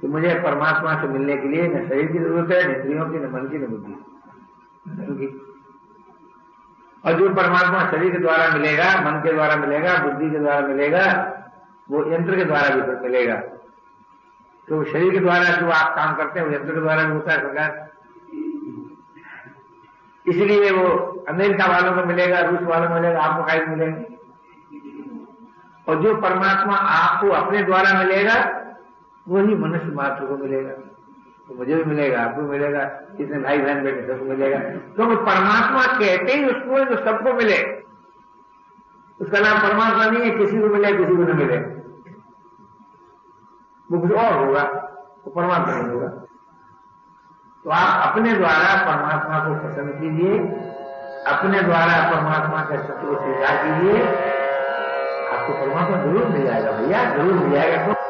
[0.00, 3.18] कि मुझे परमात्मा से मिलने के लिए न शरीर की ज़रूरत है, न इंद्रियों की,
[3.18, 5.40] न मन की, न बुद्धि
[7.04, 11.32] और जो परमात्मा शरीर के द्वारा मिलेगा, मन के द्वारा मिलेगा, बुद्धि के द्वारा मिलेगा,
[11.90, 13.36] वो यंत्र के द्वारा भी मिलेगा।
[14.68, 17.32] तो शरीर के द्वारा जो आप काम करते हैं, वो यंत्र के द्वारा भी होता
[17.32, 17.88] है सरकार।
[20.26, 20.88] इसलिए वो
[21.28, 24.13] अमेरिका वालों को मिलेगा, रूस वालों को मिलेगा, आपको काहे मिलेगा।
[25.88, 28.64] और जो परमात्मा आपको अपने द्वारा मिलेगा,
[29.28, 30.72] वही मनुष्य मात्र को मिलेगा।
[31.48, 32.84] तो मुझे भी मिलेगा, आपको मिलेगा,
[33.18, 37.84] जितने भाई बहन बेटे सबको मिलेगा। क्योंकि तो परमात्मा कहते ही, उसको जो सबको मिले।
[39.20, 41.56] उसका नाम परमात्मा नहीं है, किसी को मिले, किसी को न मिले।
[43.92, 46.08] वो कुछ और होगा, वो तो परमात्मा नहीं होगा।
[47.64, 50.38] तो आप अपने द्वारा परमात्मा को पसंद कीजिए,
[51.32, 54.34] अपने द्वारा परमात्मा के को स्वीकार कीजिए।
[55.44, 58.03] आपको परमात्मा ज़रूर मिल जाएगा भैया ज़रूर मिल जाएगा